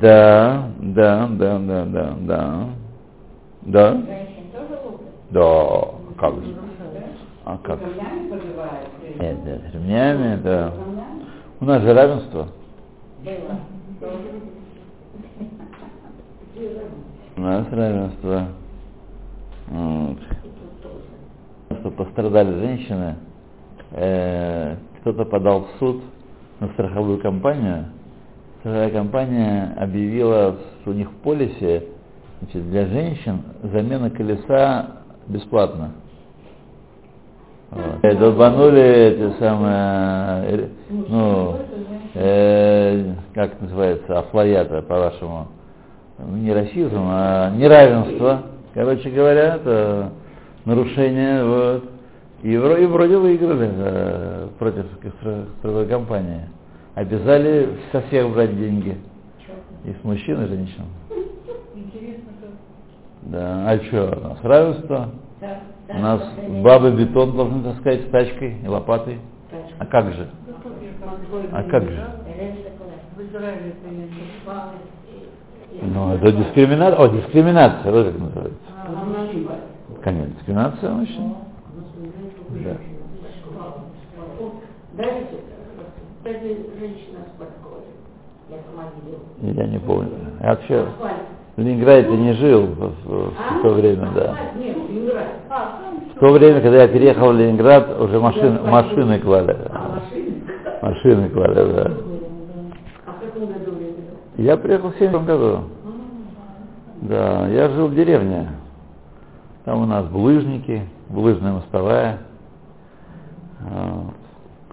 Да, 0.00 0.68
да, 0.80 1.28
да, 1.30 1.58
да, 1.58 1.84
да, 1.84 2.14
да. 2.20 2.68
Да? 3.62 4.02
Да, 5.30 5.84
как 6.18 6.34
же. 6.34 6.56
А 7.44 7.58
как? 7.58 7.80
Нет, 9.20 9.44
нет, 9.44 9.62
ремнями, 9.72 10.40
да. 10.42 10.72
У 11.60 11.64
нас 11.64 11.82
же 11.82 11.94
равенство. 11.94 12.48
У 17.36 17.40
нас 17.40 17.66
равенство. 17.70 18.48
Вот. 19.68 20.18
Что 21.82 21.90
пострадали 21.90 22.60
женщины, 22.60 23.16
э, 23.90 24.76
кто-то 25.00 25.24
подал 25.24 25.62
в 25.62 25.78
суд 25.80 26.00
на 26.60 26.68
страховую 26.68 27.18
компанию. 27.18 27.86
Страховая 28.60 28.90
компания 28.90 29.74
объявила, 29.76 30.58
что 30.80 30.92
у 30.92 30.94
них 30.94 31.10
в 31.10 31.14
полисе 31.24 31.86
значит, 32.40 32.70
для 32.70 32.86
женщин 32.86 33.42
замена 33.64 34.10
колеса 34.10 34.90
бесплатно. 35.26 35.90
Вот. 37.72 38.16
Долбанули 38.16 38.80
эти 38.80 39.38
самые, 39.40 40.44
э, 40.44 40.68
ну, 40.88 41.56
э, 42.14 43.14
как 43.34 43.60
называется, 43.60 44.20
афлоята, 44.20 44.82
по-вашему, 44.82 45.48
не 46.28 46.52
расизм, 46.52 47.00
а 47.08 47.50
неравенство. 47.50 48.42
Короче 48.72 49.10
говоря, 49.10 49.56
это 49.56 50.12
нарушение, 50.64 51.44
вот. 51.44 51.84
И, 52.42 52.56
вроде, 52.56 52.82
и 52.82 52.86
вроде 52.86 53.16
выиграли 53.18 53.70
э, 53.72 54.48
против 54.58 54.86
страховой 55.60 55.86
компании. 55.86 56.42
Обязали 56.94 57.78
со 57.92 58.02
всех 58.02 58.30
брать 58.30 58.56
деньги. 58.56 58.98
И 59.84 59.92
с 59.92 60.04
мужчин, 60.04 60.42
и 60.44 60.48
женщин. 60.48 60.84
Да, 63.22 63.70
а 63.70 63.78
что, 63.78 64.18
у 64.18 64.28
нас 64.28 64.38
равенство? 64.42 65.10
Да, 65.40 65.60
да, 65.88 65.94
У 65.94 65.98
нас 66.00 66.20
да, 66.20 66.62
бабы 66.62 66.90
бетон 66.92 67.36
должны 67.36 67.62
таскать 67.62 68.02
с 68.02 68.10
тачкой 68.10 68.56
и 68.62 68.68
лопатой. 68.68 69.18
А 69.78 69.86
как 69.86 70.12
же? 70.12 70.28
А 71.52 71.62
как 71.64 71.84
же? 71.84 72.06
Ну, 75.82 76.14
это 76.14 76.32
дискриминация. 76.32 76.98
О, 76.98 77.08
дискриминация, 77.08 77.92
вот 77.92 78.06
как 78.06 78.20
называется. 78.20 78.58
А, 80.02 80.04
Конечно, 80.04 80.34
дискриминация 80.34 80.90
мужчин. 80.90 81.34
Да. 82.64 82.76
Я 89.42 89.66
не 89.66 89.78
помню. 89.78 90.10
Я 90.40 90.50
вообще 90.50 90.86
в 91.56 91.60
Ленинграде 91.60 92.08
не 92.16 92.32
жил 92.34 92.62
в, 92.66 92.92
в- 93.04 93.30
в 93.30 93.62
то 93.62 93.68
время, 93.70 94.10
да. 94.14 94.36
Нет, 94.56 94.76
не 94.90 95.00
нравится. 95.00 95.32
В 96.16 96.18
то 96.20 96.32
время, 96.32 96.60
когда 96.60 96.82
я 96.82 96.88
переехал 96.88 97.32
в 97.32 97.36
Ленинград, 97.36 98.00
уже 98.00 98.18
машины, 98.20 98.60
машины 98.62 99.18
клали. 99.18 99.56
Машины 100.82 101.28
клали, 101.30 101.54
да. 101.54 101.90
А 103.06 103.12
в 103.12 103.20
каком 103.24 103.46
году 103.52 103.72
вы 103.72 103.84
это? 103.84 104.42
Я 104.42 104.56
приехал 104.56 104.90
в 104.90 104.98
70 104.98 105.24
году. 105.24 105.58
Да, 107.02 107.48
я 107.48 107.68
жил 107.70 107.88
в 107.88 107.94
деревне. 107.94 108.48
Там 109.64 109.82
у 109.82 109.86
нас 109.86 110.06
булыжники, 110.06 110.82
булыжная 111.08 111.52
мостовая. 111.52 112.18
Вот. 113.60 114.14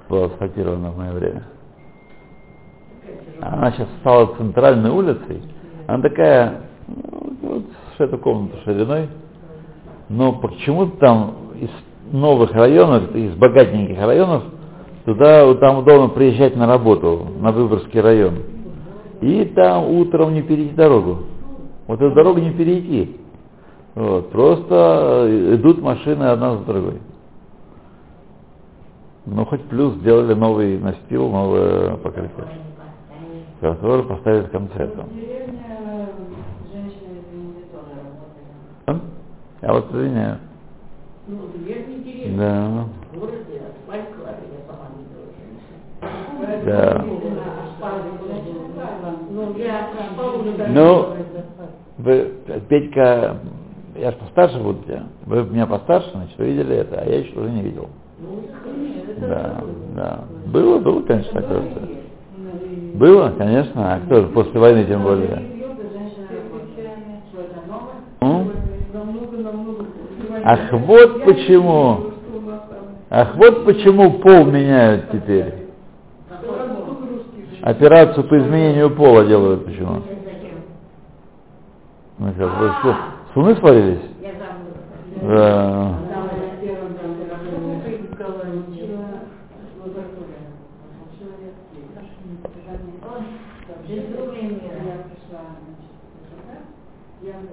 Была 0.09 0.25
асфальтирована 0.25 0.91
в 0.91 0.97
мое 0.97 1.11
время. 1.11 1.43
Она 3.39 3.71
сейчас 3.71 3.87
стала 4.01 4.35
центральной 4.37 4.89
улицей. 4.89 5.43
Она 5.85 6.01
такая, 6.01 6.61
ну, 6.87 7.33
вот 7.41 7.65
с 7.97 8.01
эту 8.01 8.17
комнату 8.17 8.57
шириной. 8.65 9.09
Но 10.09 10.33
почему-то 10.33 10.97
там 10.97 11.35
из 11.59 11.69
новых 12.11 12.51
районов, 12.53 13.15
из 13.15 13.35
богатеньких 13.35 13.99
районов, 13.99 14.43
туда 15.05 15.53
там 15.55 15.79
удобно 15.79 16.09
приезжать 16.09 16.55
на 16.55 16.65
работу, 16.65 17.27
на 17.39 17.51
Выборгский 17.51 18.01
район. 18.01 18.39
И 19.21 19.45
там 19.55 19.87
утром 19.87 20.33
не 20.33 20.41
перейти 20.41 20.73
дорогу. 20.73 21.19
Вот 21.85 22.01
эту 22.01 22.15
дорогу 22.15 22.39
не 22.39 22.51
перейти. 22.51 23.18
Вот, 23.99 24.31
просто 24.31 25.27
идут 25.55 25.81
машины 25.81 26.23
одна 26.23 26.55
за 26.55 26.63
другой. 26.63 27.01
Ну, 29.25 29.43
хоть 29.43 29.61
плюс 29.65 29.95
сделали 29.95 30.33
новый 30.35 30.79
настил, 30.79 31.29
новое 31.29 31.97
покрытие, 31.97 32.47
которое 33.59 34.03
поставили 34.03 34.43
в 34.43 34.51
конце 34.51 34.83
этого. 34.83 35.05
Я 39.61 39.73
вот 39.73 39.93
извиняю. 39.93 40.37
Ну. 41.27 41.37
Да. 42.37 42.85
Да. 46.65 47.05
Ну, 49.29 49.45
Ну, 50.69 51.15
Петька, 52.69 53.39
я 53.99 54.11
же 54.11 54.17
постарше 54.17 54.57
буду 54.59 54.83
тебя. 54.83 55.03
Вы 55.25 55.43
меня 55.43 55.65
постарше, 55.65 56.09
значит, 56.13 56.37
вы 56.37 56.45
видели 56.51 56.75
это, 56.77 57.01
а 57.01 57.05
я 57.05 57.19
еще 57.19 57.37
уже 57.39 57.49
не 57.49 57.61
видел. 57.61 57.89
Да, 59.17 59.61
да. 59.95 60.19
Было, 60.45 60.79
было, 60.79 61.01
конечно, 61.01 61.41
такое. 61.41 61.61
что- 61.71 62.97
Было, 62.97 63.33
конечно, 63.37 63.93
а 63.93 63.99
кто 63.99 64.21
же 64.21 64.27
после 64.27 64.59
войны 64.59 64.85
тем 64.85 65.03
более. 65.03 65.41
Ах, 70.43 70.59
вот 70.71 71.23
почему. 71.25 72.11
Ах, 73.09 73.35
вот 73.35 73.65
почему 73.65 74.19
пол 74.19 74.45
меняют 74.45 75.11
теперь. 75.11 75.67
Операцию 77.61 78.23
по 78.27 78.37
изменению 78.37 78.95
пола 78.95 79.25
делают 79.25 79.65
почему? 79.65 80.01
Ну, 82.19 82.33
сейчас, 82.33 82.51
вы 82.59 82.69
что, 82.79 82.95
с 83.31 83.35
Луны 83.35 83.55
свалились? 83.57 83.99
Да. 85.21 85.95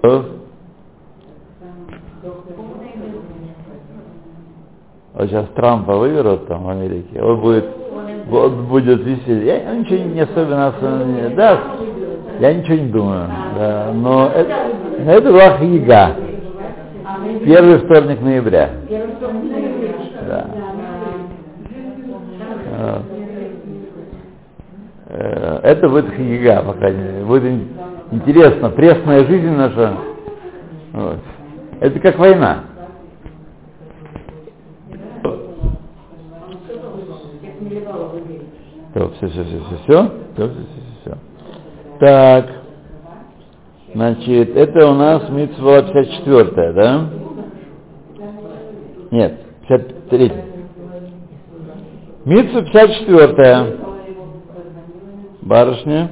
А? 0.03 0.23
А 5.13 5.27
сейчас 5.27 5.47
Трампа 5.55 5.95
выберут 5.97 6.47
там 6.47 6.63
в 6.63 6.69
Америке, 6.69 7.21
он 7.21 7.41
будет, 7.41 7.65
вот 8.27 8.53
будет 8.53 9.03
веселее. 9.03 9.63
Я 9.63 9.75
ничего 9.75 9.97
не 9.97 10.21
особенно, 10.21 10.67
особенно 10.67 11.03
не, 11.05 11.35
да, 11.35 11.59
я 12.39 12.53
ничего 12.53 12.75
не 12.75 12.91
думаю, 12.91 13.27
да, 13.57 13.91
но 13.95 14.27
это, 14.27 14.86
это 15.05 15.31
была 15.31 15.57
Хига, 15.57 16.15
первый 17.45 17.77
вторник 17.79 18.21
ноября. 18.21 18.69
Да. 20.27 20.47
Э, 25.09 25.59
Это 25.63 25.89
будет 25.89 26.13
Хига, 26.13 26.61
по 26.63 26.73
крайней 26.73 27.01
мере. 27.01 27.25
Будет 27.25 27.43
ин- 27.45 27.67
интересно, 28.11 28.69
пресная 28.69 29.25
жизнь 29.25 29.49
наша. 29.49 29.97
Вот. 30.93 31.19
Это 31.79 31.99
как 31.99 32.17
война. 32.17 32.63
Так, 38.93 39.13
все, 39.17 39.27
все, 39.27 39.43
все, 39.43 39.59
все, 39.59 39.77
все, 39.83 40.11
все, 40.35 40.47
все, 40.47 40.57
все. 41.01 41.17
Так, 41.99 42.45
значит, 43.97 44.55
это 44.55 44.87
у 44.89 44.93
нас 44.93 45.27
митцва 45.29 45.81
54 45.81 46.73
да? 46.73 47.09
Нет, 49.09 49.39
53 49.67 50.31
Митцва 52.25 52.61
54 52.61 53.77
Барышня. 55.41 56.11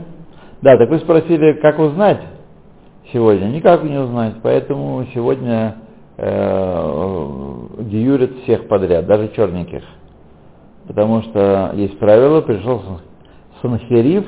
Да, 0.63 0.77
так 0.77 0.89
вы 0.89 0.97
спросили, 0.99 1.53
как 1.61 1.77
узнать 1.77 2.21
сегодня? 3.13 3.45
Никак 3.47 3.83
не 3.83 3.99
узнать, 3.99 4.35
поэтому 4.41 5.05
сегодня 5.13 5.75
э, 6.17 7.81
гиюрят 7.81 8.31
всех 8.43 8.67
подряд, 8.67 9.05
даже 9.05 9.27
черненьких. 9.35 9.83
Потому 10.87 11.21
что 11.23 11.71
есть 11.75 11.99
правило, 11.99 12.41
пришел 12.41 12.81
Сан- 12.81 13.01
Санхериф 13.61 14.25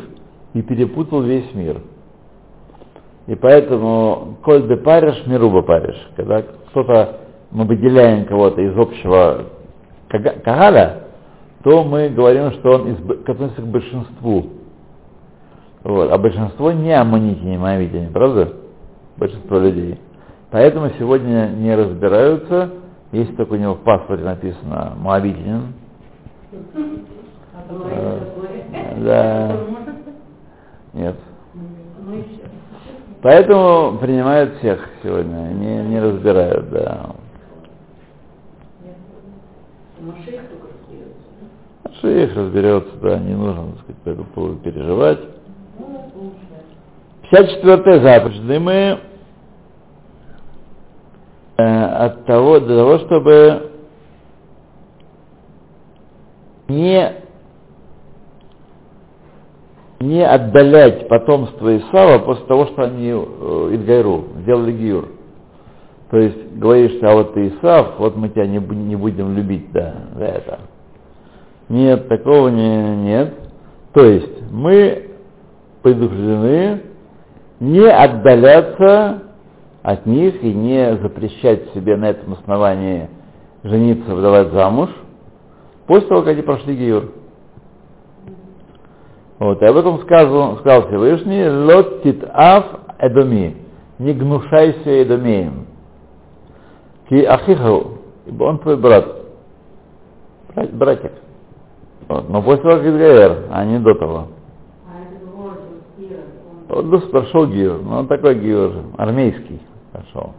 и 0.53 0.61
перепутал 0.61 1.21
весь 1.21 1.51
мир. 1.55 1.81
И 3.27 3.35
поэтому 3.35 4.37
коль 4.43 4.67
де 4.67 4.77
париш, 4.77 5.25
мируба 5.25 5.61
париш. 5.61 5.95
Когда 6.15 6.41
кто-то, 6.41 7.17
мы 7.51 7.65
выделяем 7.65 8.25
кого-то 8.25 8.61
из 8.61 8.77
общего 8.77 9.45
кага- 10.09 10.39
кагаля, 10.43 11.03
то 11.63 11.83
мы 11.83 12.09
говорим, 12.09 12.51
что 12.53 12.75
он 12.75 12.87
из, 12.87 13.27
относится 13.27 13.61
к 13.61 13.67
большинству. 13.67 14.47
Вот. 15.83 16.11
А 16.11 16.17
большинство 16.17 16.71
не 16.71 16.93
аммонити, 16.93 17.41
не 17.43 17.57
моавитяне, 17.57 18.09
правда? 18.09 18.53
Большинство 19.17 19.59
людей. 19.59 19.99
Поэтому 20.51 20.89
сегодня 20.97 21.47
не 21.55 21.75
разбираются, 21.75 22.71
если 23.11 23.35
только 23.35 23.53
у 23.53 23.57
него 23.57 23.73
в 23.75 23.81
паспорте 23.81 24.23
написано 24.23 24.93
моавитянин, 24.97 25.73
Э, 27.69 28.19
да. 29.03 29.57
Нет. 30.93 31.15
Поэтому 33.21 33.97
принимают 33.97 34.57
всех 34.57 34.79
сегодня, 35.03 35.53
не, 35.53 35.83
не 35.83 35.99
разбирают, 35.99 36.69
да. 36.69 37.15
Шейх 41.99 42.35
разберется, 42.35 42.95
да, 43.01 43.17
не 43.17 43.33
нужно, 43.33 43.71
так 43.71 43.81
сказать, 43.81 44.01
по 44.03 44.09
этому 44.09 44.25
поводу 44.25 44.55
переживать. 44.57 45.19
54 47.31 48.01
заповедь. 48.01 48.47
Да 48.47 48.59
мы 48.59 48.99
э, 51.57 51.63
от 51.63 52.25
того, 52.25 52.59
для 52.59 52.77
того, 52.77 52.99
чтобы 52.99 53.71
не, 56.67 57.13
не 59.99 60.23
отдалять 60.25 61.07
потомство 61.07 61.75
Исава 61.77 62.19
после 62.19 62.45
того, 62.45 62.67
что 62.67 62.83
они 62.83 63.09
э, 63.09 63.75
Идгайру, 63.75 64.25
сделали 64.41 64.71
Гиюр. 64.71 65.09
То 66.09 66.17
есть 66.17 66.53
говоришь, 66.55 66.97
а 67.01 67.13
вот 67.13 67.33
ты 67.33 67.47
Исав, 67.49 67.99
вот 67.99 68.15
мы 68.15 68.29
тебя 68.29 68.47
не, 68.47 68.59
не 68.59 68.95
будем 68.95 69.35
любить, 69.35 69.71
да, 69.71 69.93
за 70.15 70.23
это. 70.23 70.59
Нет, 71.67 72.07
такого 72.07 72.47
не, 72.47 72.95
нет. 72.97 73.33
То 73.93 74.05
есть 74.05 74.51
мы 74.51 75.11
предупреждены 75.81 76.81
не 77.59 77.89
отдаляться 77.89 79.23
от 79.81 80.05
них 80.05 80.43
и 80.43 80.53
не 80.53 80.97
запрещать 80.97 81.73
себе 81.73 81.97
на 81.97 82.09
этом 82.09 82.33
основании 82.33 83.09
жениться, 83.63 84.13
выдавать 84.13 84.51
замуж, 84.51 84.89
после 85.87 86.07
того, 86.07 86.21
как 86.21 86.33
они 86.33 86.41
прошли 86.41 86.75
Гиюр. 86.75 87.11
Вот, 89.39 89.61
и 89.61 89.65
об 89.65 89.77
этом 89.77 89.99
сказал, 90.01 90.57
сказал 90.57 90.87
Всевышний, 90.87 91.47
«Лот 91.47 92.03
титав 92.03 92.65
эдоми» 92.99 93.57
«Не 93.99 94.13
гнушайся 94.13 95.03
эдомеем». 95.03 95.67
«Ки 97.09 97.23
ахиху» 97.23 97.97
ибо 98.27 98.43
он 98.43 98.59
твой 98.59 98.77
брат, 98.77 99.05
брат 100.53 100.73
братик. 100.73 101.11
Вот, 102.07 102.29
но 102.29 102.41
после 102.41 102.63
того, 102.63 102.75
как 102.75 102.83
Гиюр, 102.83 103.37
а 103.49 103.65
не 103.65 103.79
до 103.79 103.93
того. 103.95 104.27
А 106.69 106.73
Вот 106.73 106.89
Дус 106.89 107.03
прошел 107.09 107.47
Гиюр, 107.47 107.81
но 107.81 107.99
он 107.99 108.07
такой 108.07 108.35
Гиюр, 108.35 108.71
армейский 108.97 109.61
прошел. 109.91 110.33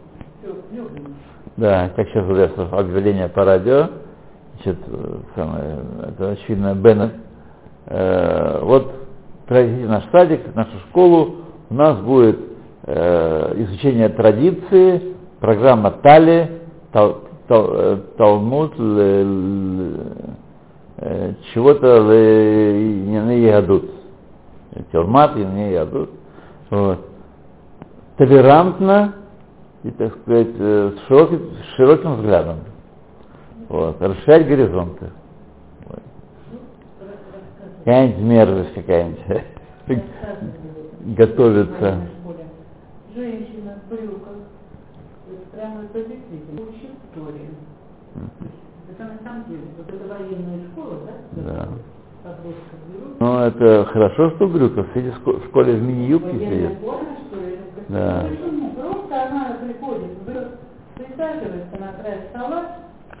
Да, 1.57 1.89
как 1.95 2.07
сейчас 2.07 2.25
слышу 2.25 2.67
объявление 2.71 3.27
по 3.27 3.43
радио, 3.43 3.89
значит, 4.53 4.79
э, 4.87 5.17
самое, 5.35 5.79
это 6.07 6.29
очевидно 6.31 6.73
Беннет, 6.73 7.13
э, 7.89 8.59
вот 8.63 8.93
приходите 9.47 9.85
наш 9.87 10.03
садик, 10.11 10.55
нашу 10.55 10.77
школу, 10.89 11.35
у 11.69 11.73
нас 11.73 11.99
будет 11.99 12.39
э, 12.83 13.53
изучение 13.63 14.09
традиции, 14.09 15.15
программа 15.39 15.91
Тали, 15.91 16.61
Тал- 16.93 17.23
Тал- 17.47 17.71
э, 17.73 17.97
Талмуд, 18.17 18.73
чего-то 21.53 22.03
не 22.03 23.41
ядут. 23.41 23.89
Тюрмат, 24.91 25.35
не 25.35 25.71
ядут. 25.71 26.09
Вот. 26.69 26.99
Толерантно 28.17 29.15
и, 29.83 29.91
так 29.91 30.15
сказать, 30.21 30.55
с 30.57 30.93
широким, 31.07 31.39
с 31.53 31.75
широким 31.75 32.15
взглядом. 32.15 32.57
Вот, 33.69 34.01
расширять 34.01 34.47
горизонты. 34.47 35.11
Какая-нибудь 37.79 38.21
мерзость 38.21 38.73
какая-нибудь 38.73 40.03
готовится. 41.17 42.07
Женщина 43.15 43.79
в 43.85 43.89
брюках. 43.89 44.35
Прямо 45.51 45.83
это 45.83 45.99
действительно 46.07 46.61
учит 46.61 46.91
Торе. 47.13 47.49
Это 48.91 49.03
на 49.03 49.17
самом 49.23 49.43
деле, 49.45 49.61
вот 49.77 49.87
это 49.89 50.07
военная 50.07 50.67
школа, 50.71 50.95
да? 51.05 51.41
Да. 51.43 51.69
Ну, 53.19 53.39
это 53.39 53.85
хорошо, 53.85 54.29
что 54.31 54.47
в 54.47 54.53
брюках. 54.53 54.87
Сидит 54.93 55.13
в 55.25 55.45
школе 55.47 55.73
в 55.73 55.81
мини-юбке 55.81 56.31
сидит. 56.39 56.77
Да. 57.89 58.25
Почему? 58.29 58.71
Просто 58.71 59.23
она 59.23 59.57
приходит, 59.61 60.11
присаживается 60.95 61.77
на 61.79 61.93
край 61.93 62.19
стола 62.29 62.65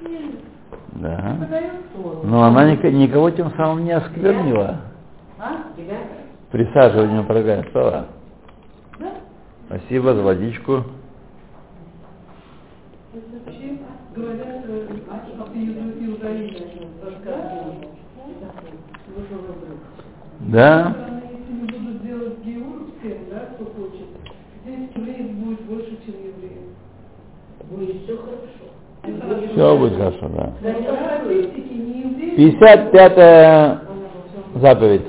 и 0.01 0.38
да. 0.99 1.37
Но 1.95 2.23
ну, 2.23 2.41
она 2.41 2.75
никого 2.75 3.29
тем 3.31 3.51
самым 3.55 3.85
не 3.85 3.91
осквернила. 3.91 4.81
Присаживанием 6.51 7.25
полагаем 7.25 7.65
стола. 7.69 8.07
Спасибо 9.67 10.13
за 10.13 10.23
водичку. 10.23 10.83
Да. 20.39 21.08
Все 29.59 29.77
будет 29.77 29.97
хорошо, 29.97 30.29
да. 30.29 30.53
Да, 30.61 30.73
по 30.73 31.25
статистике 31.25 31.75
не 31.75 31.99
евреев. 31.99 32.59
55 32.59 33.81
заповедь. 34.55 35.01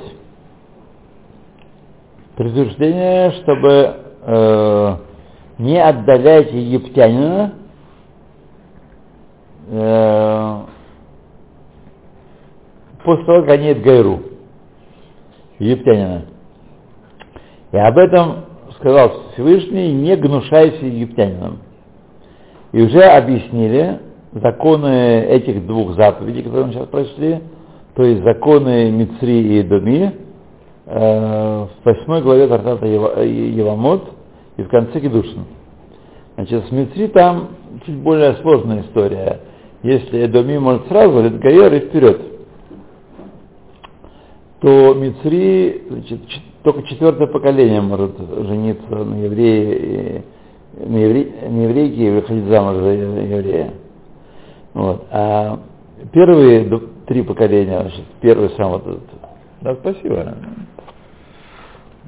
Предупреждение, 2.34 3.30
чтобы 3.42 3.94
э, 4.22 4.96
не 5.58 5.80
отдалять 5.80 6.52
египтянина 6.52 7.52
э, 9.68 10.60
после 13.04 13.24
того, 13.26 13.42
как 13.42 13.50
они 13.52 13.74
Гайру, 13.74 14.20
египтянина. 15.60 16.24
И 17.70 17.76
об 17.76 17.98
этом 17.98 18.46
сказал 18.80 19.12
Всевышний, 19.32 19.92
не 19.92 20.16
гнушайся 20.16 20.84
египтянином. 20.86 21.60
И 22.72 22.82
уже 22.82 23.00
объяснили 23.02 24.10
законы 24.33 25.25
этих 25.25 25.66
двух 25.66 25.95
заповедей, 25.97 26.43
которые 26.43 26.66
мы 26.66 26.73
сейчас 26.73 26.88
прочли, 26.88 27.40
то 27.95 28.03
есть 28.03 28.23
законы 28.23 28.90
Мицри 28.90 29.59
и 29.59 29.62
Доми, 29.62 30.14
э, 30.87 30.99
в 30.99 31.85
восьмой 31.85 32.23
главе 32.23 32.47
Тартата 32.47 32.87
Евамот 32.87 34.05
и 34.57 34.62
в 34.62 34.69
конце 34.69 35.01
Кедушин. 35.01 35.45
Значит, 36.37 36.66
с 36.66 36.71
Мицри 36.71 37.09
там 37.09 37.49
чуть 37.85 37.97
более 37.97 38.35
сложная 38.37 38.83
история. 38.83 39.40
Если 39.83 40.25
Эдоми 40.25 40.59
может 40.59 40.87
сразу, 40.88 41.19
это 41.19 41.38
Гайер 41.38 41.73
и 41.75 41.81
вперед, 41.81 42.21
то 44.61 44.95
Мицри, 44.95 45.83
значит, 45.88 46.21
только 46.62 46.83
четвертое 46.83 47.27
поколение 47.27 47.81
может 47.81 48.12
жениться 48.19 48.90
на 48.90 49.25
еврее, 49.25 50.25
на, 50.79 50.97
евре, 50.97 51.33
на 51.49 51.62
еврейке 51.62 52.07
и 52.07 52.11
выходить 52.11 52.45
замуж 52.45 52.77
за 52.77 52.90
еврея. 52.90 53.71
Вот. 54.74 55.06
А 55.11 55.61
первые 56.12 56.68
три 57.06 57.22
поколения, 57.22 57.80
значит, 57.80 58.04
первый 58.20 58.50
сам 58.50 58.70
вот 58.70 58.87
этот. 58.87 59.02
Да, 59.61 59.74
спасибо. 59.76 60.35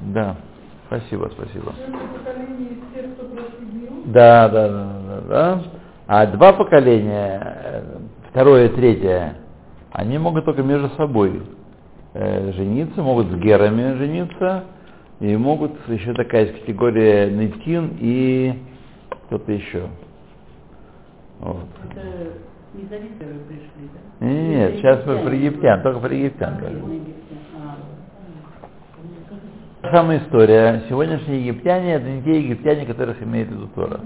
Да, 0.00 0.36
спасибо, 0.86 1.30
спасибо. 1.32 1.72
Да, 4.06 4.48
да, 4.48 4.68
да, 4.68 4.88
да, 5.06 5.20
да. 5.28 5.62
А 6.06 6.26
два 6.26 6.52
поколения, 6.52 7.84
второе 8.30 8.66
и 8.66 8.74
третье, 8.74 9.36
они 9.92 10.18
могут 10.18 10.44
только 10.44 10.62
между 10.62 10.88
собой 10.90 11.42
э, 12.14 12.52
жениться, 12.52 13.02
могут 13.02 13.28
с 13.28 13.34
герами 13.36 13.96
жениться, 13.96 14.64
и 15.20 15.36
могут 15.36 15.72
еще 15.88 16.12
такая 16.14 16.46
категория 16.46 17.30
Нетин 17.30 17.96
и 18.00 18.58
кто-то 19.26 19.52
еще. 19.52 19.88
Вот. 21.38 21.66
Это 21.90 22.32
не 22.74 22.86
пришли, 22.86 23.90
да? 24.20 24.26
Нет, 24.26 24.76
сейчас 24.76 25.04
мы 25.06 25.18
про 25.18 25.34
египтян, 25.34 25.82
только 25.82 26.00
про 26.00 26.14
египтян 26.14 26.58
говорим. 26.58 27.04
Самая 29.90 30.18
история. 30.20 30.82
Сегодняшние 30.88 31.46
египтяне 31.46 31.94
это 31.94 32.08
не 32.08 32.22
те 32.22 32.40
египтяне, 32.40 32.86
которых 32.86 33.22
имеет 33.22 33.48
в 33.48 33.52
виду 33.52 33.68
Тора. 33.74 34.00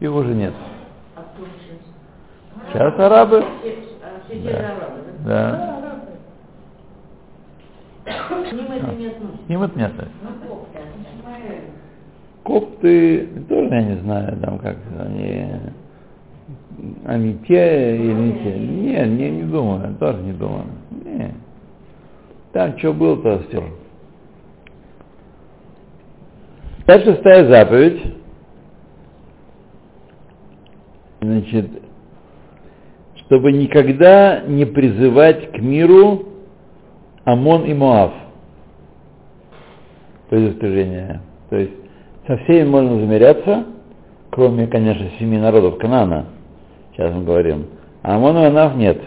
Их 0.00 0.12
уже 0.12 0.34
нет. 0.34 0.54
Сейчас 2.72 2.98
арабы. 2.98 3.44
Да. 4.44 4.76
да. 5.26 5.82
К 8.04 8.52
ним 8.52 8.72
это 8.72 8.96
не 8.96 9.06
относится. 9.06 9.44
К 9.46 9.48
ним 9.48 9.62
это 9.62 9.78
не 9.78 9.84
относится. 9.84 10.16
Копты, 12.42 13.26
тоже 13.48 13.68
я 13.68 13.82
не 13.82 13.96
знаю, 14.00 14.36
там 14.40 14.58
как 14.58 14.76
они, 14.98 15.48
они 17.04 17.38
те 17.46 17.96
или 17.96 18.12
не 18.12 18.32
те. 18.32 18.58
Не, 18.58 19.30
не, 19.30 19.42
думаю, 19.44 19.94
тоже 19.98 20.22
не 20.22 20.32
думаю. 20.32 20.64
Не. 21.04 21.34
Там 22.52 22.78
что 22.78 22.92
было, 22.92 23.16
то 23.22 23.42
стер. 23.44 23.64
Дальше 26.86 27.14
шестая 27.14 27.48
заповедь. 27.48 28.02
Значит, 31.20 31.70
чтобы 33.16 33.52
никогда 33.52 34.40
не 34.40 34.64
призывать 34.64 35.52
к 35.52 35.58
миру 35.58 36.26
Амон 37.24 37.64
и 37.64 37.74
Моав. 37.74 38.12
Предостережение. 40.28 41.20
То 41.48 41.56
есть 41.56 41.72
со 42.26 42.36
всеми 42.38 42.68
можно 42.68 42.98
замеряться, 42.98 43.66
кроме, 44.30 44.66
конечно, 44.66 45.08
семи 45.18 45.38
народов 45.38 45.78
Канана, 45.78 46.26
сейчас 46.92 47.12
мы 47.12 47.24
говорим. 47.24 47.66
А 48.02 48.16
Амон 48.16 48.36
и 48.38 48.50
Моав 48.50 48.76
нет. 48.76 49.00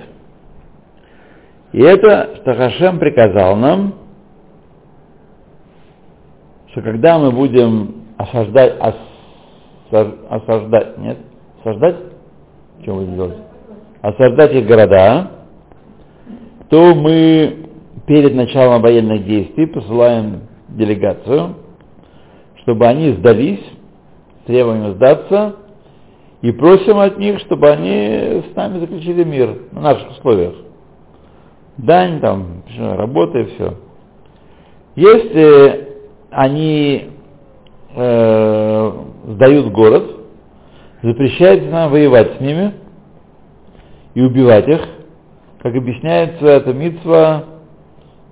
И 1.72 1.82
это, 1.82 2.38
что 2.38 2.54
Хашем 2.54 3.00
приказал 3.00 3.56
нам, 3.58 3.96
что 6.72 6.82
когда 6.82 7.20
мы 7.20 7.32
будем 7.32 8.06
осаждать, 8.18 8.76
осаждать, 9.92 10.98
нет, 10.98 11.18
осаждать, 11.60 11.96
что 12.82 12.94
будем 12.94 13.16
делать? 13.16 13.38
Осаждать 14.02 14.54
их 14.54 14.68
города, 14.68 15.32
то 16.70 16.96
мы 16.96 17.66
перед 18.08 18.36
началом 18.36 18.82
военных 18.82 19.26
действий 19.26 19.66
посылаем 19.68 20.42
делегацию, 20.70 21.56
чтобы 22.62 22.86
они 22.88 23.14
сдались, 23.14 23.64
требуем 24.46 24.94
сдаться, 24.96 25.56
и 26.46 26.52
просим 26.52 27.00
от 27.00 27.18
них, 27.18 27.40
чтобы 27.40 27.72
они 27.72 28.44
с 28.52 28.56
нами 28.56 28.78
заключили 28.78 29.24
мир 29.24 29.58
на 29.72 29.82
наших 29.82 30.12
условиях. 30.12 30.54
Дань, 31.78 32.20
там, 32.20 32.62
работа 32.78 33.40
и 33.40 33.46
все. 33.46 33.74
Если 34.96 35.88
они 36.30 37.10
э, 37.96 38.92
сдают 39.26 39.72
город, 39.72 40.04
запрещается 41.02 41.68
нам 41.68 41.90
воевать 41.90 42.38
с 42.38 42.40
ними 42.40 42.74
и 44.14 44.22
убивать 44.22 44.68
их, 44.68 44.82
как 45.64 45.76
объясняется, 45.76 46.46
это 46.46 46.74
митва 46.74 47.46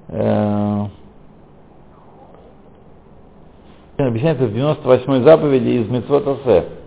э, 0.10 0.86
объясняется 3.98 4.46
в 4.46 4.54
98-й 4.54 5.24
заповеди 5.24 5.70
из 5.82 5.90
Митцвот 5.90 6.28
Асе. 6.28 6.83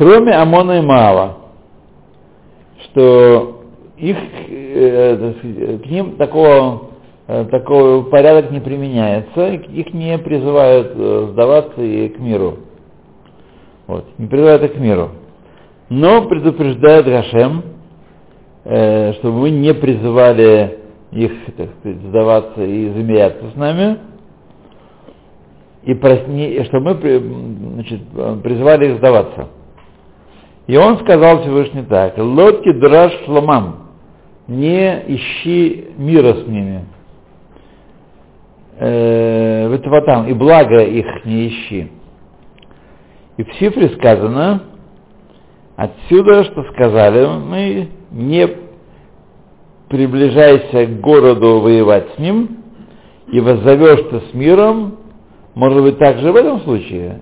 Кроме 0.00 0.32
Амона 0.32 0.78
и 0.78 0.80
Маава, 0.80 1.36
что 2.84 3.64
их, 3.98 4.16
э, 4.48 5.34
к 5.84 5.86
ним 5.90 6.16
такого, 6.16 6.92
э, 7.26 7.44
такой 7.50 8.04
порядок 8.04 8.50
не 8.50 8.60
применяется, 8.60 9.48
их 9.48 9.92
не 9.92 10.16
призывают 10.16 10.92
э, 10.94 11.28
сдаваться 11.32 11.82
и 11.82 12.08
к 12.08 12.18
миру. 12.18 12.60
Вот, 13.86 14.06
не 14.16 14.26
призывают 14.26 14.62
их 14.62 14.72
к 14.72 14.78
миру. 14.78 15.10
Но 15.90 16.26
предупреждает 16.28 17.04
Гашем, 17.04 17.62
э, 18.64 19.12
чтобы 19.18 19.40
мы 19.40 19.50
не 19.50 19.74
призывали 19.74 20.78
их, 21.12 21.32
так 21.58 21.68
сказать, 21.78 22.00
сдаваться 22.08 22.64
и 22.64 22.88
замеряться 22.88 23.50
с 23.52 23.54
нами, 23.54 23.98
и 25.82 25.92
просни, 25.92 26.64
чтобы 26.70 26.94
мы 26.94 27.74
значит, 27.74 28.00
призывали 28.42 28.92
их 28.92 28.96
сдаваться. 28.96 29.59
И 30.70 30.76
он 30.76 31.00
сказал 31.00 31.42
Всевышний 31.42 31.82
так, 31.82 32.16
лодки 32.16 32.70
драж 32.74 33.12
шломам, 33.24 33.88
не 34.46 35.02
ищи 35.16 35.88
мира 35.96 36.32
с 36.34 36.46
ними, 36.46 36.84
э, 38.78 39.78
там, 40.06 40.28
и 40.28 40.32
благо 40.32 40.80
их 40.80 41.24
не 41.24 41.48
ищи. 41.48 41.90
И 43.36 43.42
в 43.42 43.52
Сифре 43.54 43.88
сказано, 43.96 44.62
отсюда, 45.74 46.44
что 46.44 46.62
сказали, 46.72 47.26
мы 47.26 47.88
не 48.12 48.48
приближайся 49.88 50.86
к 50.86 51.00
городу 51.00 51.58
воевать 51.62 52.14
с 52.14 52.18
ним, 52.20 52.58
и 53.26 53.40
воззовешься 53.40 54.20
с 54.30 54.34
миром, 54.34 54.98
может 55.56 55.82
быть, 55.82 55.98
также 55.98 56.30
в 56.30 56.36
этом 56.36 56.60
случае, 56.60 57.20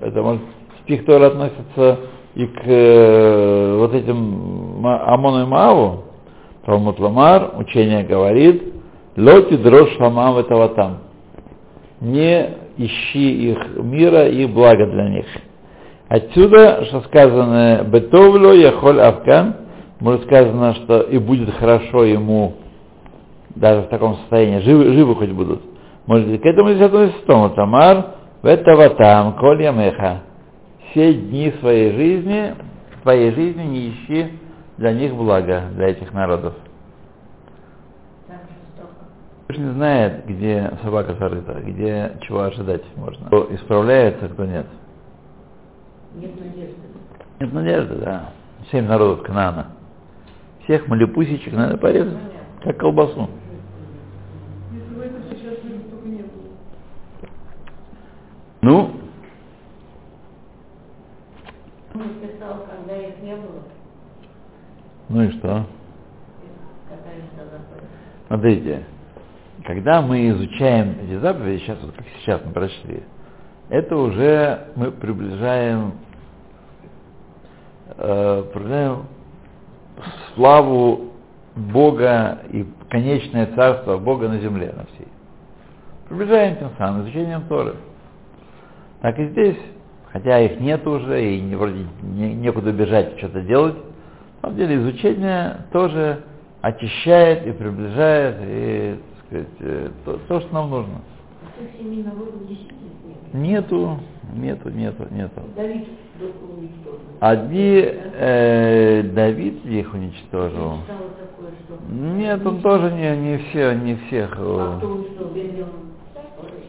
это 0.00 0.22
может, 0.22 0.42
стих 0.84 1.04
тоже 1.04 1.26
относится 1.26 1.98
и 2.34 2.46
к 2.46 2.62
э, 2.64 3.76
вот 3.78 3.94
этим 3.94 4.84
Амону 4.84 5.42
и 5.42 5.46
Мааву, 5.46 6.04
Талмуд 6.66 6.98
Ламар, 6.98 7.52
учение 7.58 8.02
говорит, 8.04 8.74
лоти 9.16 9.56
дрожь 9.56 9.96
ламам 9.98 10.38
этого 10.38 10.68
там. 10.70 10.98
Не 12.00 12.48
ищи 12.76 13.50
их 13.50 13.76
мира 13.76 14.28
и 14.28 14.46
блага 14.46 14.86
для 14.86 15.08
них. 15.08 15.26
Отсюда, 16.08 16.84
что 16.86 17.00
сказано, 17.02 17.84
бетовлю 17.84 18.52
яхоль 18.52 19.00
авкан, 19.00 19.56
может 20.00 20.24
сказано, 20.24 20.74
что 20.74 21.00
и 21.02 21.18
будет 21.18 21.50
хорошо 21.54 22.04
ему 22.04 22.54
даже 23.54 23.82
в 23.82 23.88
таком 23.88 24.16
состоянии, 24.16 24.58
живы, 24.60 24.92
живы 24.92 25.14
хоть 25.14 25.30
будут. 25.30 25.62
Может 26.06 26.42
к 26.42 26.44
этому 26.44 26.70
здесь 26.72 26.86
относится 26.86 27.26
Тома 27.26 27.50
Тамар, 27.50 28.06
в 28.42 28.46
этого 28.46 28.90
там, 28.90 29.34
коль 29.34 29.62
ямеха. 29.62 30.22
Все 30.94 31.12
дни 31.12 31.52
своей 31.58 31.92
жизни, 31.92 32.54
твоей 33.02 33.32
жизни 33.32 33.62
не 33.64 33.90
ищи 33.90 34.38
для 34.78 34.92
них 34.92 35.12
блага, 35.12 35.64
для 35.72 35.88
этих 35.88 36.12
народов. 36.12 36.54
Кто 39.48 39.60
не 39.60 39.72
знает, 39.72 40.24
где 40.24 40.70
собака 40.84 41.14
зарыта, 41.14 41.54
где 41.62 42.16
чего 42.20 42.42
ожидать 42.42 42.82
можно. 42.94 43.26
Кто 43.26 43.52
исправляется, 43.52 44.28
кто 44.28 44.44
нет. 44.44 44.66
Нет 46.14 46.30
надежды. 46.38 46.76
Нет 47.40 47.52
надежды, 47.52 47.94
да. 47.96 48.30
Семь 48.70 48.86
народов 48.86 49.24
Канана. 49.24 49.72
Всех 50.62 50.86
малепусечек 50.86 51.54
надо 51.54 51.76
порезать, 51.76 52.18
как 52.62 52.76
колбасу. 52.76 53.28
Если 54.72 54.94
бы 54.94 55.02
это 55.02 55.16
сейчас 55.28 55.54
люди 55.64 55.88
только 55.90 56.06
не 56.06 56.22
было. 56.22 56.52
Ну, 58.62 58.90
Он 61.94 62.08
писал, 62.20 62.66
когда 62.68 62.96
их 62.96 63.22
не 63.36 63.42
было, 63.42 63.62
ну 65.08 65.22
и 65.22 65.30
что? 65.38 65.66
Смотрите, 68.28 68.84
когда 69.64 70.02
мы 70.02 70.28
изучаем 70.30 70.96
эти 71.02 71.18
заповеди, 71.18 71.60
сейчас 71.60 71.78
вот 71.82 71.94
как 71.94 72.06
сейчас 72.20 72.40
мы 72.44 72.52
прочли, 72.52 73.02
это 73.68 73.96
уже 73.96 74.68
мы 74.76 74.90
приближаем, 74.92 75.94
э, 77.96 78.44
приближаем 78.52 79.06
славу 80.34 81.12
Бога 81.54 82.40
и 82.50 82.66
конечное 82.90 83.54
царство 83.54 83.98
Бога 83.98 84.28
на 84.28 84.38
земле, 84.40 84.72
на 84.76 84.86
всей. 84.86 85.08
Приближаем 86.08 86.56
тем 86.56 86.70
самым 86.76 87.02
изучением 87.02 87.42
Торы. 87.48 87.76
Так 89.00 89.18
и 89.18 89.28
здесь, 89.28 89.58
хотя 90.14 90.40
их 90.40 90.60
нет 90.60 90.86
уже, 90.86 91.34
и 91.34 91.40
не, 91.40 91.56
вроде 91.56 91.86
не- 92.02 92.34
некуда 92.34 92.72
бежать 92.72 93.18
что-то 93.18 93.40
делать, 93.42 93.74
на 93.74 94.48
самом 94.48 94.56
деле 94.56 94.76
изучение 94.76 95.56
тоже 95.72 96.20
очищает 96.62 97.46
и 97.46 97.52
приближает, 97.52 98.36
и, 98.40 98.96
так 99.16 99.26
сказать, 99.26 99.48
э, 99.60 99.90
то, 100.04 100.18
то, 100.28 100.40
что 100.40 100.54
нам 100.54 100.70
нужно. 100.70 100.94
Нету, 103.32 103.98
нету, 104.36 104.70
нету, 104.70 105.06
нету. 105.10 105.40
Давид. 105.56 105.88
Одни 107.18 107.82
э, 107.84 109.02
Давид 109.02 109.66
их 109.66 109.92
уничтожил. 109.92 110.78
Нет, 111.90 112.46
он 112.46 112.60
тоже 112.62 112.92
не, 112.92 113.16
не 113.16 113.38
все, 113.38 113.72
не 113.72 113.96
всех. 113.96 114.36
А 114.38 114.76
э, 114.76 114.78
кто 114.78 114.88
уничтожил? 114.88 115.34
Бензин? 115.34 115.66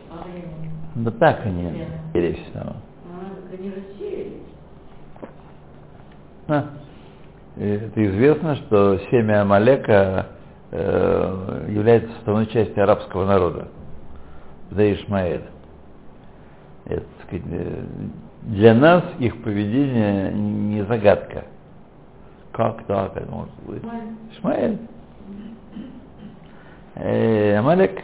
А, 0.09 0.23
Да 0.95 1.11
так 1.11 1.45
они, 1.45 1.85
скорее 2.09 2.33
всего. 2.33 2.73
Так 3.55 3.59
они 3.59 3.71
рассеялись. 3.71 4.41
А, 6.47 6.69
э, 7.57 7.87
Это 7.87 8.05
известно, 8.05 8.55
что 8.57 8.99
семя 9.11 9.41
Амалека 9.41 10.27
э, 10.71 11.65
является 11.69 12.11
составной 12.15 12.47
частью 12.47 12.83
арабского 12.83 13.25
народа. 13.25 13.67
Да 14.71 14.93
Ишмаэль. 14.93 15.45
Это, 16.85 17.05
сказать, 17.23 17.45
э, 17.49 17.83
для 18.43 18.73
нас 18.73 19.03
их 19.19 19.41
поведение 19.41 20.31
не 20.33 20.83
загадка. 20.85 21.45
Как 22.51 22.85
так 22.85 23.17
это 23.17 23.29
может 23.29 23.55
быть? 23.65 23.83
Ишмаэль. 24.33 24.77
Э, 26.95 27.57
Амалек. 27.57 28.01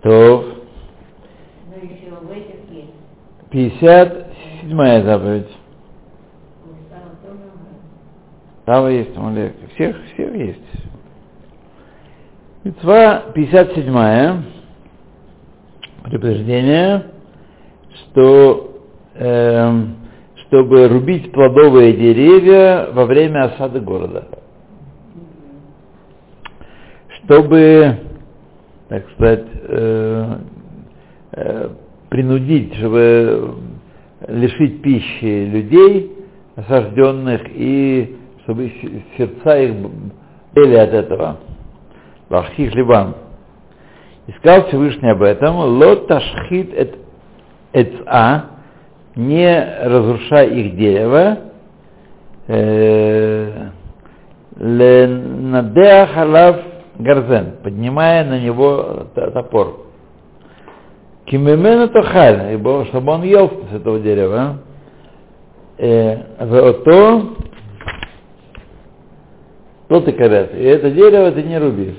То 0.00 0.62
Но 1.68 1.74
еще 1.84 2.10
в 2.10 2.30
этих 2.30 2.70
есть. 2.70 2.97
57 3.50 5.04
заповедь. 5.04 5.48
Там 8.64 8.88
есть 8.90 9.16
Амалек. 9.16 9.54
Всех, 9.74 9.96
всех 10.12 10.34
есть. 10.34 10.60
Митцва 12.64 13.24
57 13.34 14.42
предупреждение, 16.02 17.04
что 17.92 18.82
эм, 19.14 19.96
чтобы 20.48 20.88
рубить 20.88 21.32
плодовые 21.32 21.92
деревья 21.92 22.88
во 22.92 23.04
время 23.04 23.44
осады 23.44 23.80
города. 23.80 24.28
Чтобы, 27.22 27.98
так 28.88 29.10
сказать, 29.10 29.44
э, 29.54 30.38
э, 31.32 31.68
принудить, 32.08 32.74
чтобы 32.74 33.54
лишить 34.26 34.82
пищи 34.82 35.46
людей, 35.46 36.12
осажденных, 36.56 37.42
и 37.46 38.16
чтобы 38.42 38.72
сердца 39.16 39.58
их 39.58 39.74
были 40.54 40.74
от 40.74 40.92
этого. 40.92 41.36
Лахих 42.30 42.74
Ливан. 42.74 43.14
И 44.26 44.32
сказал 44.32 44.66
Всевышний 44.68 45.10
об 45.10 45.22
этом, 45.22 45.56
лот 45.56 46.06
ташхит 46.08 46.74
эт 46.74 46.96
эца, 47.72 48.44
не 49.16 49.78
разрушай 49.84 50.48
их 50.60 50.76
дерево, 50.76 51.38
э, 52.46 53.68
ленадеа 54.58 56.06
халав 56.06 56.56
гарзен, 56.98 57.54
поднимая 57.62 58.24
на 58.24 58.40
него 58.40 59.06
топор. 59.14 59.87
Кимемену 61.30 61.88
тохаль, 61.88 62.54
ибо 62.54 62.86
чтобы 62.86 63.12
он 63.12 63.22
ел 63.22 63.50
с 63.70 63.74
этого 63.74 64.00
дерева. 64.00 64.58
Э, 65.78 66.16
то 66.84 67.36
тот 69.88 70.08
и 70.08 70.12
корят. 70.12 70.54
И 70.54 70.62
это 70.62 70.90
дерево 70.90 71.32
ты 71.32 71.42
не 71.42 71.58
руби. 71.58 71.94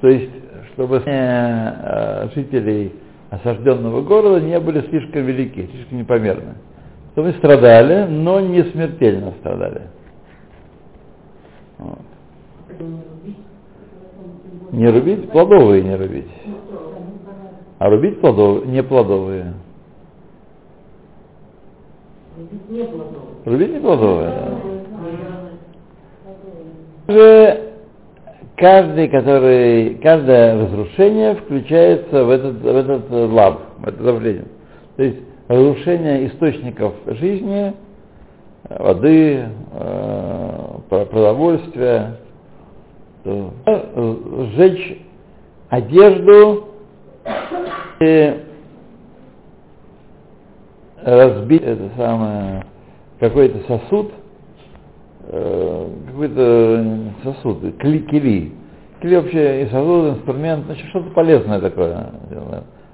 То 0.00 0.08
есть, 0.08 0.30
чтобы 0.72 1.02
э, 1.04 2.28
жителей 2.34 2.92
осажденного 3.30 4.02
города 4.02 4.40
не 4.40 4.58
были 4.60 4.80
слишком 4.88 5.24
велики, 5.24 5.68
слишком 5.72 5.98
непомерны. 5.98 6.54
Чтобы 7.12 7.28
они 7.28 7.38
страдали, 7.38 8.06
но 8.06 8.40
не 8.40 8.62
смертельно 8.64 9.32
страдали. 9.40 9.82
Вот. 11.78 11.98
Не 14.72 14.88
рубить, 14.88 15.30
плодовые 15.30 15.82
не 15.82 15.94
рубить. 15.94 16.30
А 17.78 17.90
рубить 17.90 18.20
плодовые, 18.20 18.66
не 18.66 18.82
плодовые. 18.82 19.54
Не 22.68 22.82
было 22.84 23.04
дома. 23.04 23.26
Рубить 23.44 23.72
не 23.72 23.80
плодовые, 23.80 24.28
да. 24.30 24.58
Также 27.06 27.70
каждый, 28.56 29.08
который, 29.08 29.96
каждое 29.96 30.62
разрушение 30.62 31.34
включается 31.34 32.24
в 32.24 32.30
этот, 32.30 32.60
в 32.60 32.66
этот 32.66 33.10
лав, 33.10 33.60
в 33.78 33.88
это 33.88 34.02
давление. 34.02 34.46
То 34.96 35.02
есть 35.02 35.18
разрушение 35.48 36.28
источников 36.28 36.94
жизни, 37.06 37.74
воды, 38.70 39.48
э, 39.72 40.50
про- 40.88 41.04
продовольствия, 41.04 42.16
э, 43.24 43.48
сжечь 44.54 45.02
одежду 45.68 46.68
и 48.00 48.44
разбить 51.02 51.62
это 51.62 51.90
самое 51.96 52.64
какой-то 53.20 53.58
сосуд, 53.66 54.12
э, 55.28 55.88
какой-то 56.06 56.84
сосуд, 57.22 57.76
кли, 57.78 58.00
кили. 58.00 58.52
Кили 59.00 59.16
вообще 59.16 59.62
и 59.62 59.66
сосуд, 59.66 60.16
инструмент, 60.16 60.66
значит, 60.66 60.86
что-то 60.88 61.10
полезное 61.10 61.60
такое. 61.60 62.12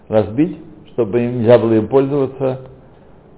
Разбить, 0.08 0.59
чтобы 0.92 1.22
им 1.22 1.38
нельзя 1.38 1.59
было 1.59 1.74
им 1.74 1.88
пользоваться. 1.88 2.61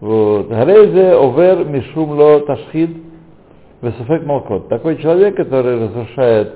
Вот. 0.01 0.49
Гарейзе 0.49 1.15
овер 1.15 1.65
мишум 1.65 2.11
ло 2.11 2.41
ташхид 2.41 2.97
весуфек 3.83 4.25
молкот. 4.25 4.69
Такой 4.69 4.97
человек, 4.97 5.37
который 5.37 5.85
разрушает, 5.85 6.55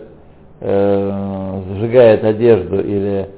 э, 0.60 1.62
сжигает 1.74 2.24
одежду 2.24 2.80
или 2.80 3.28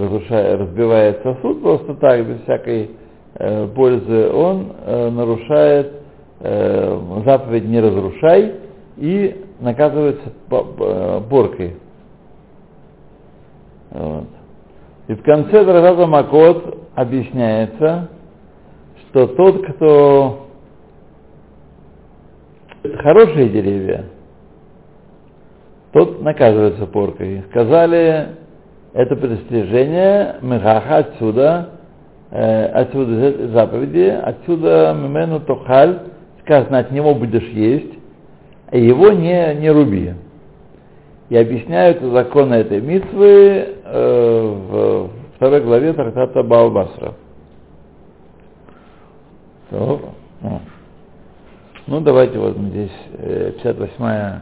разрушает, 0.00 0.60
разбивает 0.60 1.22
сосуд 1.22 1.62
просто 1.62 1.94
так, 1.94 2.26
без 2.26 2.42
всякой 2.42 2.90
э, 3.34 3.68
пользы, 3.68 4.30
он 4.30 4.72
э, 4.84 5.10
нарушает 5.10 5.92
э, 6.40 7.00
заповедь 7.24 7.64
«не 7.64 7.80
разрушай» 7.80 8.54
и 8.96 9.44
наказывается 9.60 10.32
по- 10.48 11.20
поркой. 11.28 11.76
Вот. 13.90 14.26
И 15.08 15.14
в 15.14 15.22
конце 15.22 15.64
Дразата 15.64 16.06
Макот 16.06 16.78
объясняется, 16.94 18.08
что 19.08 19.26
тот, 19.28 19.66
кто 19.66 20.48
хорошие 22.98 23.48
деревья, 23.48 24.06
тот 25.92 26.22
наказывается 26.22 26.86
поркой. 26.86 27.44
Сказали, 27.50 28.36
это 28.94 29.16
предостережение 29.16 30.36
Мехаха 30.40 30.98
отсюда, 30.98 31.70
э, 32.30 32.66
отсюда 32.66 33.28
из 33.28 33.50
заповеди, 33.50 34.08
отсюда 34.22 34.96
Мемену 34.96 35.40
Тохаль, 35.40 35.98
сказано, 36.42 36.78
от 36.78 36.92
него 36.92 37.14
будешь 37.14 37.48
есть, 37.48 37.92
а 38.70 38.76
его 38.76 39.10
не, 39.10 39.54
не 39.56 39.70
руби. 39.70 40.14
И 41.28 41.36
объясняют 41.36 42.00
законы 42.02 42.54
этой 42.54 42.80
митвы 42.80 43.66
э, 43.84 44.54
в 44.70 45.10
второй 45.36 45.60
главе 45.62 45.92
трактата 45.92 46.44
Баобасра. 46.44 47.14
То, 49.70 50.00
ну. 50.40 50.60
ну. 51.88 52.00
давайте 52.00 52.38
вот 52.38 52.56
здесь 52.56 52.92
э, 53.18 53.52
58, 53.60 54.40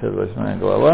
58 0.00 0.58
глава. 0.60 0.84